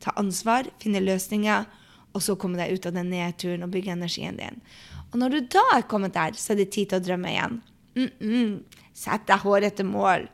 ta 0.00 0.14
ansvar, 0.20 0.70
finne 0.80 1.02
løsninger, 1.04 1.66
og 2.16 2.22
så 2.24 2.36
komme 2.40 2.56
deg 2.60 2.72
ut 2.72 2.86
av 2.88 2.94
den 2.96 3.10
nedturen 3.12 3.66
og 3.66 3.72
bygge 3.74 3.92
energien 3.92 4.38
din. 4.38 4.62
Og 5.12 5.20
når 5.20 5.34
du 5.34 5.50
da 5.56 5.64
er 5.76 5.88
kommet 5.90 6.14
der, 6.16 6.38
så 6.38 6.54
er 6.54 6.62
det 6.62 6.70
tid 6.72 6.90
til 6.90 7.00
å 7.00 7.04
drømme 7.04 7.32
igjen. 7.32 7.60
Mm 7.96 8.10
-mm. 8.20 8.62
Sett 8.94 9.26
deg 9.26 9.38
hårete 9.38 9.84
mål. 9.84 10.28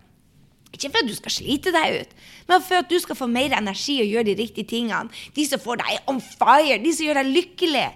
Ikke 0.72 0.90
for 0.90 1.02
at 1.02 1.08
du 1.08 1.14
skal 1.14 1.30
slite 1.30 1.72
deg 1.72 2.00
ut, 2.00 2.14
men 2.48 2.62
for 2.62 2.74
at 2.80 2.90
du 2.90 2.98
skal 2.98 3.16
få 3.16 3.26
mer 3.26 3.52
energi 3.58 4.00
og 4.00 4.08
gjøre 4.08 4.24
de 4.24 4.34
riktige 4.34 4.68
tingene. 4.68 5.10
De 5.36 5.46
som 5.46 5.60
får 5.60 5.76
deg 5.76 5.98
on 6.06 6.20
fire, 6.20 6.78
de 6.78 6.92
som 6.94 7.06
gjør 7.06 7.14
deg 7.14 7.26
lykkelig. 7.26 7.90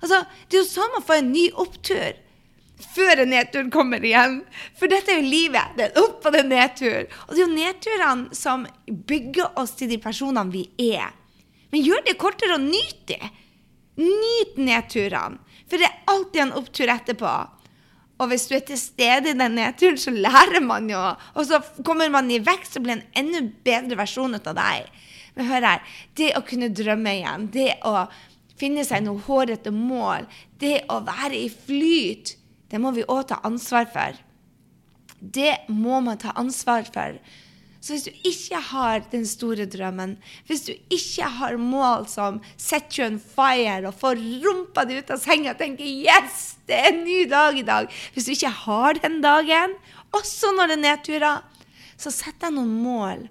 Altså, 0.00 0.24
det 0.48 0.58
er 0.58 0.62
jo 0.62 0.68
sånn 0.68 0.92
man 0.96 1.06
får 1.06 1.20
en 1.20 1.32
ny 1.34 1.46
opptur. 1.60 2.18
Før 2.80 3.22
en 3.22 3.32
nedtur 3.34 3.68
kommer 3.72 4.04
igjen. 4.04 4.40
For 4.78 4.90
dette 4.90 5.12
er 5.12 5.20
jo 5.20 5.28
livet. 5.28 5.76
Det 5.76 5.90
er 5.90 6.00
opp 6.00 6.24
og 6.24 6.34
det 6.34 6.42
er 6.42 6.50
nedtur. 6.50 7.18
Og 7.26 7.34
det 7.34 7.42
er 7.42 7.44
jo 7.44 7.52
nedturene 7.52 8.36
som 8.36 8.66
bygger 8.86 9.60
oss 9.60 9.76
til 9.78 9.92
de 9.92 10.00
personene 10.00 10.48
vi 10.52 10.64
er. 10.90 11.12
Men 11.70 11.84
gjør 11.84 12.02
det 12.06 12.18
kortere 12.20 12.56
og 12.56 12.64
nyt 12.64 13.04
det. 13.10 13.22
Nyt 14.00 14.58
nedturene. 14.58 15.40
For 15.70 15.78
det 15.78 15.86
er 15.86 16.00
alltid 16.10 16.44
en 16.46 16.56
opptur 16.58 16.90
etterpå. 16.90 17.34
Og 18.20 18.28
hvis 18.28 18.48
du 18.50 18.56
er 18.56 18.64
til 18.68 18.80
stede 18.80 19.32
i 19.32 19.36
den 19.36 19.54
nedturen, 19.56 20.00
så 20.00 20.12
lærer 20.12 20.60
man 20.64 20.88
jo. 20.90 21.00
Og 21.36 21.46
så 21.48 21.60
kommer 21.86 22.10
man 22.12 22.28
i 22.32 22.40
vekst 22.44 22.76
og 22.76 22.84
blir 22.84 22.98
en 22.98 23.06
enda 23.16 23.44
bedre 23.64 23.96
versjon 24.00 24.36
av 24.40 24.50
deg. 24.56 24.90
Men 25.36 25.48
hør 25.48 25.68
her. 25.68 25.94
Det 26.18 26.32
å 26.36 26.42
kunne 26.44 26.72
drømme 26.74 27.14
igjen, 27.20 27.46
det 27.54 27.70
å 27.86 28.08
finne 28.60 28.84
seg 28.86 29.04
noe 29.04 29.22
hårete 29.24 29.72
mål, 29.74 30.28
det 30.60 30.84
å 30.92 31.00
være 31.06 31.38
i 31.38 31.48
flyt, 31.52 32.36
det 32.70 32.80
må 32.82 32.92
vi 32.94 33.06
òg 33.08 33.30
ta 33.30 33.40
ansvar 33.46 33.88
for. 33.90 34.18
Det 35.20 35.54
må 35.68 36.00
man 36.04 36.20
ta 36.20 36.34
ansvar 36.38 36.86
for. 36.88 37.18
Så 37.80 37.94
hvis 37.94 38.04
du 38.04 38.26
ikke 38.28 38.58
har 38.70 39.04
den 39.08 39.22
store 39.24 39.64
drømmen, 39.72 40.18
hvis 40.48 40.66
du 40.66 40.72
ikke 40.92 41.28
har 41.38 41.56
mål 41.56 42.04
som 42.12 42.40
setter 42.60 43.00
you 43.00 43.06
on 43.08 43.16
fire 43.20 43.88
og 43.88 43.96
får 44.02 44.20
rumpa 44.44 44.84
di 44.84 44.98
ut 45.00 45.12
av 45.14 45.22
senga 45.22 45.54
og 45.54 45.62
tenker 45.62 45.84
'yes, 45.84 46.58
det 46.68 46.76
er 46.76 46.88
en 46.90 47.04
ny 47.04 47.24
dag 47.24 47.56
i 47.56 47.64
dag', 47.64 47.88
hvis 48.12 48.28
du 48.28 48.32
ikke 48.32 48.52
har 48.66 49.00
den 49.00 49.20
dagen, 49.24 49.76
også 50.12 50.52
når 50.52 50.68
det 50.68 50.76
er 50.76 50.84
nedturer, 50.84 51.42
så 51.96 52.12
sett 52.12 52.40
deg 52.40 52.52
noen 52.52 52.76
mål 52.82 53.28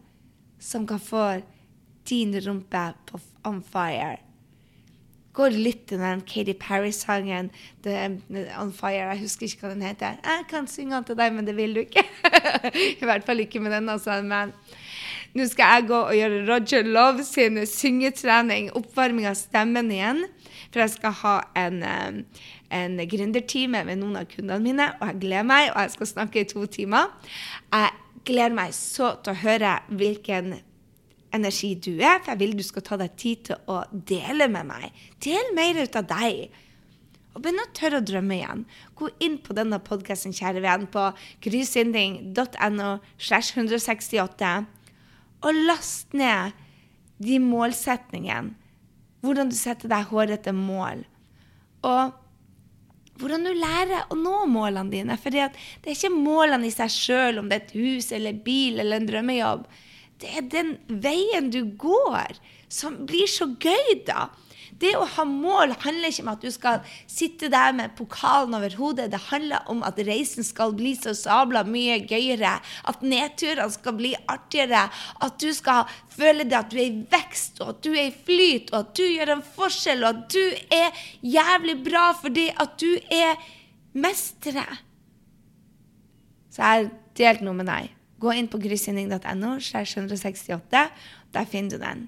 som 0.60 0.88
kan 0.88 1.00
få 1.00 1.44
din 2.10 2.34
rumpe 2.42 2.94
på 3.06 3.22
on 3.46 3.62
fire 3.62 4.18
går 5.38 5.56
litt 5.56 5.86
til 5.90 6.02
den 6.02 6.22
Katy 6.28 6.56
Perry-sangen 6.60 7.52
On 8.60 8.72
Fire. 8.76 9.12
Jeg 9.14 9.24
husker 9.24 9.48
ikke 9.48 9.68
hva 9.68 9.74
den 9.76 9.86
heter. 9.86 10.20
Jeg 10.26 10.46
kan 10.50 10.68
synge 10.70 10.96
den 10.98 11.10
til 11.10 11.20
deg, 11.20 11.34
men 11.36 11.48
det 11.48 11.56
vil 11.58 11.76
du 11.78 11.84
ikke. 11.84 12.06
I 13.02 13.06
hvert 13.06 13.28
fall 13.28 13.44
ikke 13.46 13.62
med 13.64 13.76
denne 13.78 13.98
sangen. 14.02 14.56
Nå 15.38 15.46
skal 15.46 15.76
jeg 15.76 15.90
gå 15.92 15.98
og 16.10 16.16
gjøre 16.18 16.42
Roger 16.48 16.88
Love 16.90 17.24
sin 17.28 17.60
syngetrening, 17.70 18.72
oppvarming 18.78 19.28
av 19.30 19.38
stemmen 19.38 19.92
igjen. 19.94 20.24
For 20.70 20.82
jeg 20.84 20.96
skal 20.96 21.14
ha 21.22 21.36
en, 21.58 21.84
eh, 21.84 22.44
en 22.80 22.98
gründertime 23.10 23.84
med 23.86 24.02
noen 24.02 24.18
av 24.22 24.30
kundene 24.30 24.62
mine, 24.64 24.90
og 25.00 25.08
jeg 25.12 25.22
gleder 25.22 25.50
meg. 25.50 25.70
Og 25.76 25.82
jeg 25.84 25.94
skal 25.98 26.12
snakke 26.14 26.42
i 26.42 26.50
to 26.50 26.66
timer. 26.66 27.14
Jeg 27.74 27.94
gleder 28.26 28.58
meg 28.58 28.74
så 28.74 29.14
til 29.24 29.34
å 29.34 29.42
høre 29.44 29.78
hvilken 29.90 30.60
energi 31.36 31.74
du 31.76 31.92
er, 31.98 32.20
for 32.22 32.34
jeg 32.34 32.42
vil 32.42 32.56
du 32.58 32.64
skal 32.66 32.86
ta 32.86 32.98
deg 33.00 33.16
tid 33.20 33.46
til 33.50 33.70
å 33.70 33.82
dele 33.92 34.50
med 34.52 34.70
meg. 34.70 35.02
Del 35.24 35.54
mer 35.58 35.82
ut 35.82 35.98
av 36.00 36.08
deg. 36.10 36.48
Og 37.36 37.44
begynn 37.44 37.62
å 37.62 37.68
tørre 37.78 38.00
å 38.02 38.06
drømme 38.06 38.38
igjen. 38.40 38.64
Gå 38.98 39.12
inn 39.24 39.38
på 39.44 39.56
denne 39.58 39.82
podkasten, 39.86 40.34
kjære 40.36 40.64
venn, 40.66 40.88
på 40.92 41.10
grysynding.no 41.46 42.96
slash 43.22 43.54
168, 43.58 44.56
og 45.40 45.62
last 45.70 46.18
ned 46.18 46.58
de 47.24 47.38
målsetningene. 47.44 48.56
Hvordan 49.20 49.52
du 49.52 49.56
setter 49.60 49.92
deg 49.92 50.08
hårete 50.08 50.54
mål. 50.56 51.04
Og 51.84 52.16
hvordan 53.20 53.44
du 53.44 53.52
lærer 53.52 54.08
å 54.08 54.16
nå 54.16 54.46
målene 54.48 54.94
dine. 54.94 55.18
For 55.20 55.36
det 55.36 55.50
er 55.50 55.92
ikke 55.92 56.12
målene 56.14 56.70
i 56.70 56.74
seg 56.74 56.92
sjøl, 56.94 57.42
om 57.42 57.52
det 57.52 57.58
er 57.58 57.66
et 57.66 57.76
hus 57.76 58.14
eller 58.16 58.40
bil 58.46 58.80
eller 58.80 59.02
en 59.02 59.10
drømmejobb 59.10 59.68
det 60.20 60.36
er 60.36 60.52
den 60.52 60.76
veien 60.88 61.50
du 61.54 61.64
går, 61.80 62.38
som 62.68 63.06
blir 63.10 63.30
så 63.32 63.48
gøy, 63.56 64.00
da. 64.08 64.28
Det 64.80 64.94
å 64.96 65.04
ha 65.18 65.26
mål 65.28 65.74
handler 65.82 66.12
ikke 66.12 66.24
om 66.24 66.32
at 66.32 66.44
du 66.46 66.52
skal 66.54 66.84
sitte 67.10 67.50
der 67.52 67.74
med 67.76 67.98
pokalen 67.98 68.56
over 68.56 68.76
hodet. 68.80 69.10
Det 69.12 69.20
handler 69.28 69.68
om 69.72 69.82
at 69.84 70.00
reisen 70.08 70.46
skal 70.48 70.72
bli 70.78 70.94
så 70.96 71.12
sabla 71.18 71.66
mye 71.68 71.98
gøyere. 72.08 72.54
At 72.88 73.04
nedturene 73.04 73.68
skal 73.74 73.98
bli 74.00 74.14
artigere. 74.32 74.86
At 75.26 75.40
du 75.42 75.50
skal 75.58 75.90
føle 76.16 76.48
det 76.48 76.60
at 76.62 76.72
du 76.72 76.80
er 76.80 76.88
i 76.88 77.04
vekst, 77.12 77.60
og 77.60 77.74
at 77.74 77.84
du 77.84 77.92
er 77.92 78.08
i 78.08 78.16
flyt, 78.16 78.72
og 78.72 78.80
at 78.80 78.96
du 78.96 79.04
gjør 79.04 79.36
en 79.36 79.46
forskjell, 79.60 80.06
og 80.06 80.10
at 80.14 80.38
du 80.38 80.76
er 80.80 81.06
jævlig 81.36 81.80
bra 81.90 82.08
fordi 82.22 82.48
at 82.56 82.80
du 82.80 82.92
er 83.12 83.36
mestere. 84.00 84.68
Så 86.54 86.64
jeg 86.64 86.70
har 86.70 86.92
delt 87.20 87.44
noe 87.44 87.58
med 87.58 87.68
deg. 87.68 87.99
Gå 88.20 88.34
inn 88.36 88.50
på 88.52 88.60
grysynding.no. 88.62 89.56
Der 89.60 91.46
finner 91.50 91.70
du 91.70 91.78
den. 91.82 92.08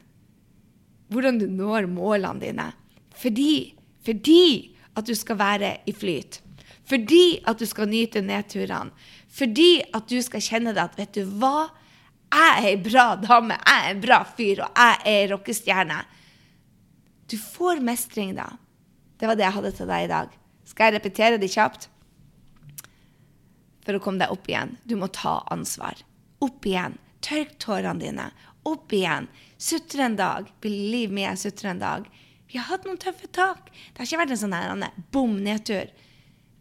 Hvordan 1.11 1.39
du 1.39 1.47
når 1.47 1.87
målene 1.91 2.43
dine. 2.43 2.71
Fordi, 3.15 3.75
fordi 4.05 4.77
at 4.95 5.07
du 5.07 5.15
skal 5.15 5.39
være 5.39 5.75
i 5.87 5.93
flyt. 5.95 6.41
Fordi 6.87 7.41
at 7.47 7.59
du 7.59 7.65
skal 7.67 7.89
nyte 7.91 8.23
nedturene. 8.23 8.91
Fordi 9.31 9.81
at 9.95 10.09
du 10.11 10.17
skal 10.23 10.43
kjenne 10.43 10.73
det 10.75 10.83
at 10.83 10.97
vet 10.99 11.15
du 11.15 11.23
hva? 11.39 11.69
Jeg 12.31 12.51
er 12.51 12.67
ei 12.69 12.77
bra 12.79 13.05
dame, 13.19 13.57
jeg 13.59 13.85
er 13.85 13.89
en 13.91 14.01
bra 14.03 14.21
fyr, 14.23 14.61
og 14.63 14.77
jeg 14.77 14.99
er 15.03 15.07
ei 15.11 15.29
rockestjerne. 15.31 15.97
Du 17.31 17.35
får 17.39 17.81
mestring 17.83 18.35
da. 18.37 18.47
Det 19.19 19.27
var 19.27 19.35
det 19.39 19.45
jeg 19.45 19.55
hadde 19.57 19.71
til 19.75 19.89
deg 19.91 20.05
i 20.05 20.11
dag. 20.11 20.37
Skal 20.67 20.87
jeg 20.87 20.99
repetere 20.99 21.39
det 21.41 21.51
kjapt? 21.51 21.89
For 23.85 23.97
å 23.97 24.01
komme 24.03 24.21
deg 24.21 24.33
opp 24.33 24.49
igjen. 24.49 24.75
Du 24.85 24.95
må 24.99 25.09
ta 25.13 25.39
ansvar. 25.53 26.03
Opp 26.43 26.65
igjen. 26.65 26.97
Tørk 27.25 27.57
tårene 27.61 28.01
dine. 28.01 28.29
Opp 28.69 28.93
igjen. 28.93 29.29
Sutre 29.61 30.05
en 30.05 30.17
dag. 30.19 30.49
Believe 30.61 31.13
me, 31.13 31.25
jeg 31.25 31.41
sutrer 31.45 31.73
en 31.73 31.81
dag. 31.81 32.07
Vi 32.51 32.59
har 32.59 32.67
hatt 32.67 32.85
noen 32.85 32.99
tøffe 33.01 33.29
tak. 33.31 33.69
Det 33.71 34.01
har 34.01 34.09
ikke 34.09 34.23
vært 34.25 34.33
en 34.35 34.41
sånn 34.43 34.87
bom 35.13 35.37
nedtur. 35.43 35.91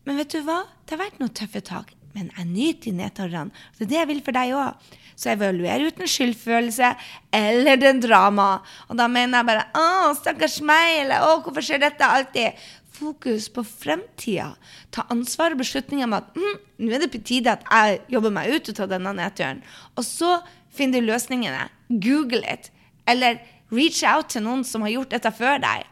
Men 0.06 0.20
vet 0.20 0.32
du 0.32 0.44
hva? 0.46 0.62
Det 0.84 0.96
har 0.96 1.04
vært 1.04 1.18
noen 1.20 1.34
tøffe 1.36 1.62
tak. 1.66 1.94
Men 2.14 2.30
jeg 2.34 2.46
nyter 2.50 2.90
de 2.90 2.96
nedturene. 2.98 3.62
Det 3.78 3.86
er 3.86 3.90
det 3.90 3.98
jeg 4.00 4.10
vil 4.10 4.22
for 4.26 4.36
deg 4.36 4.54
òg. 4.58 4.90
Så 5.20 5.34
evaluer 5.34 5.84
uten 5.84 6.08
skyldfølelse 6.08 6.88
eller 7.36 7.78
den 7.78 8.00
drama. 8.02 8.62
Og 8.88 8.96
da 8.98 9.06
mener 9.06 9.38
jeg 9.38 9.48
bare 9.50 9.66
'Å, 9.74 10.14
stakkars 10.16 10.60
meg', 10.64 11.04
eller 11.04 11.20
'Å, 11.20 11.42
hvorfor 11.44 11.62
skjer 11.62 11.80
dette 11.80 12.00
alltid?' 12.00 12.56
Fokus 13.00 13.48
på 13.48 13.64
fremtida. 13.64 14.50
Ta 14.92 15.06
ansvar 15.12 15.54
og 15.54 15.62
beslutninger 15.62 16.04
om 16.04 16.18
at 16.18 16.34
mm, 16.36 16.56
'Nå 16.78 16.92
er 16.92 17.00
det 17.00 17.12
på 17.12 17.22
tide 17.24 17.52
at 17.52 17.64
jeg 17.64 18.00
jobber 18.12 18.30
meg 18.30 18.52
ut 18.52 18.80
av 18.80 18.88
denne 18.88 19.14
nedturen'. 19.16 19.62
Og 19.96 20.04
så 20.04 20.40
finner 20.68 21.00
du 21.00 21.06
løsningene. 21.08 21.68
Google 21.88 22.44
it. 22.44 22.70
Eller 23.08 23.40
reach 23.72 24.02
out 24.04 24.28
til 24.28 24.44
noen 24.44 24.64
som 24.64 24.82
har 24.82 24.92
gjort 24.94 25.10
dette 25.10 25.32
før 25.32 25.58
deg. 25.62 25.86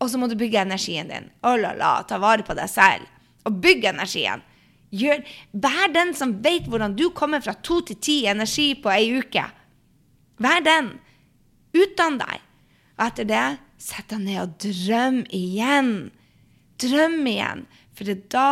Og 0.00 0.10
så 0.10 0.20
må 0.20 0.28
du 0.28 0.36
bygge 0.36 0.62
energien 0.62 1.08
din. 1.08 1.30
Oh 1.42 1.56
la 1.58 1.72
la, 1.76 2.02
ta 2.02 2.18
vare 2.20 2.44
på 2.46 2.54
deg 2.56 2.68
selv. 2.70 3.06
Og 3.48 3.60
bygg 3.62 3.88
energien. 3.92 4.42
Gjør, 4.94 5.22
vær 5.52 5.90
den 5.92 6.12
som 6.14 6.36
vet 6.44 6.68
hvordan 6.70 6.94
du 6.96 7.08
kommer 7.10 7.42
fra 7.42 7.56
to 7.58 7.80
til 7.86 7.98
ti 7.98 8.16
energi 8.30 8.74
på 8.78 8.92
ei 8.92 9.16
uke. 9.18 9.44
Vær 10.38 10.62
den. 10.64 10.92
Utdann 11.76 12.20
deg. 12.20 12.44
Og 12.96 13.08
etter 13.08 13.28
det, 13.28 13.46
sett 13.82 14.08
deg 14.12 14.22
ned 14.24 14.40
og 14.44 14.54
drøm 14.62 15.24
igjen. 15.34 15.90
Drøm 16.82 17.22
igjen. 17.28 17.64
For 17.96 18.08
det 18.08 18.16
er 18.16 18.26
da 18.34 18.48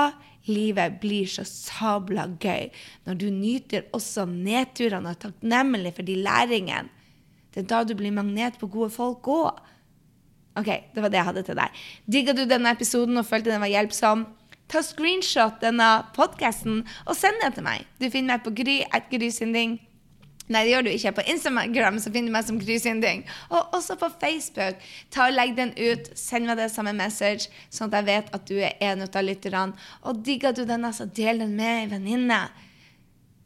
livet 0.48 0.98
blir 1.00 1.28
så 1.30 1.44
sabla 1.48 2.26
gøy. 2.40 2.70
Når 3.08 3.20
du 3.20 3.28
nyter 3.32 3.88
også 3.96 4.26
nedturene 4.30 5.10
og 5.10 5.16
er 5.16 5.22
takknemlig 5.28 5.94
for 5.96 6.06
de 6.06 6.18
læringene. 6.24 6.90
Det 7.54 7.62
er 7.62 7.70
da 7.70 7.84
du 7.86 7.94
blir 7.94 8.10
magnet 8.10 8.58
på 8.58 8.66
gode 8.66 8.90
folk 8.90 9.28
òg. 9.30 9.60
OK, 10.58 10.70
det 10.94 11.02
var 11.02 11.10
det 11.10 11.18
jeg 11.18 11.26
hadde 11.28 11.42
til 11.46 11.58
deg. 11.58 11.84
Digga 12.06 12.34
du 12.34 12.44
denne 12.46 12.70
episoden 12.74 13.18
og 13.18 13.26
følte 13.26 13.50
den 13.50 13.62
var 13.62 13.70
hjelpsom? 13.70 14.26
ta 14.68 14.82
screenshot 14.82 15.60
denne 15.62 15.88
podkasten 16.16 16.82
og 17.04 17.16
send 17.18 17.40
den 17.42 17.56
til 17.56 17.66
meg. 17.66 17.84
Du 18.00 18.08
finner 18.10 18.36
meg 18.36 18.46
på 18.46 18.54
Gry 18.56 18.80
at 18.94 19.10
Grysynding. 19.12 19.78
Nei, 20.44 20.60
det 20.66 20.74
gjør 20.74 20.84
du 20.84 20.90
ikke. 20.92 21.14
På 21.16 21.24
Instagram 21.32 21.98
så 22.04 22.10
finner 22.12 22.28
du 22.28 22.34
meg 22.34 22.44
som 22.44 22.58
Grysynding. 22.60 23.22
Og 23.48 23.76
også 23.78 23.96
på 24.00 24.10
Facebook. 24.20 24.82
Ta 25.14 25.30
og 25.30 25.38
Legg 25.38 25.54
den 25.56 25.72
ut. 25.78 26.10
Send 26.20 26.48
meg 26.48 26.58
det 26.60 26.68
samme 26.74 26.92
message, 26.96 27.48
sånn 27.72 27.88
at 27.88 28.02
jeg 28.02 28.08
vet 28.10 28.28
at 28.36 28.44
du 28.50 28.58
er 28.58 28.76
en 28.84 29.06
av 29.06 29.16
lytterne. 29.24 29.72
Og 30.04 30.20
digger 30.26 30.52
du 30.52 30.66
denne, 30.68 30.92
så 30.92 31.08
del 31.08 31.40
den 31.40 31.56
med 31.56 31.84
ei 31.84 31.90
venninne. 31.94 32.42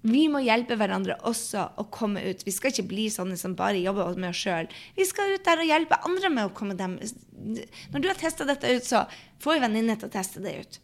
Vi 0.08 0.24
må 0.30 0.40
hjelpe 0.42 0.76
hverandre 0.78 1.16
også 1.26 1.68
å 1.78 1.84
komme 1.94 2.22
ut. 2.26 2.42
Vi 2.46 2.54
skal 2.54 2.72
ikke 2.72 2.86
bli 2.90 3.06
sånne 3.10 3.38
som 3.38 3.54
bare 3.58 3.78
jobber 3.82 4.18
med 4.18 4.30
oss 4.30 4.42
sjøl. 4.42 4.70
Vi 4.98 5.06
skal 5.06 5.36
ut 5.36 5.46
der 5.46 5.62
og 5.62 5.70
hjelpe 5.70 5.98
andre 6.06 6.30
med 6.34 6.48
å 6.48 6.54
komme 6.54 6.78
dem 6.78 6.96
Når 6.98 8.02
du 8.02 8.08
har 8.08 8.18
testa 8.18 8.46
dette 8.46 8.70
ut, 8.74 8.86
så 8.86 9.04
får 9.42 9.62
venninne 9.66 9.98
til 9.98 10.10
å 10.10 10.14
teste 10.14 10.42
det 10.42 10.54
ut. 10.58 10.80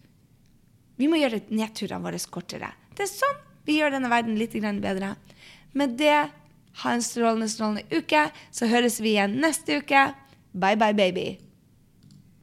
Vi 0.98 1.10
må 1.10 1.18
gjøre 1.18 1.42
nedturene 1.50 2.02
våre 2.02 2.22
kortere. 2.30 2.70
Det 2.94 3.06
er 3.06 3.10
sånn 3.10 3.42
vi 3.64 3.78
gjør 3.78 3.94
denne 3.94 4.10
verden 4.12 4.36
litt 4.36 4.52
bedre. 4.82 5.14
Med 5.74 5.98
det, 5.98 6.28
ha 6.82 6.92
en 6.94 7.02
strålende, 7.02 7.48
strålende 7.50 7.84
uke. 7.92 8.28
Så 8.54 8.70
høres 8.70 9.00
vi 9.02 9.16
igjen 9.16 9.38
neste 9.42 9.82
uke. 9.82 10.08
Bye, 10.54 10.78
bye, 10.78 10.94
baby. 10.94 11.43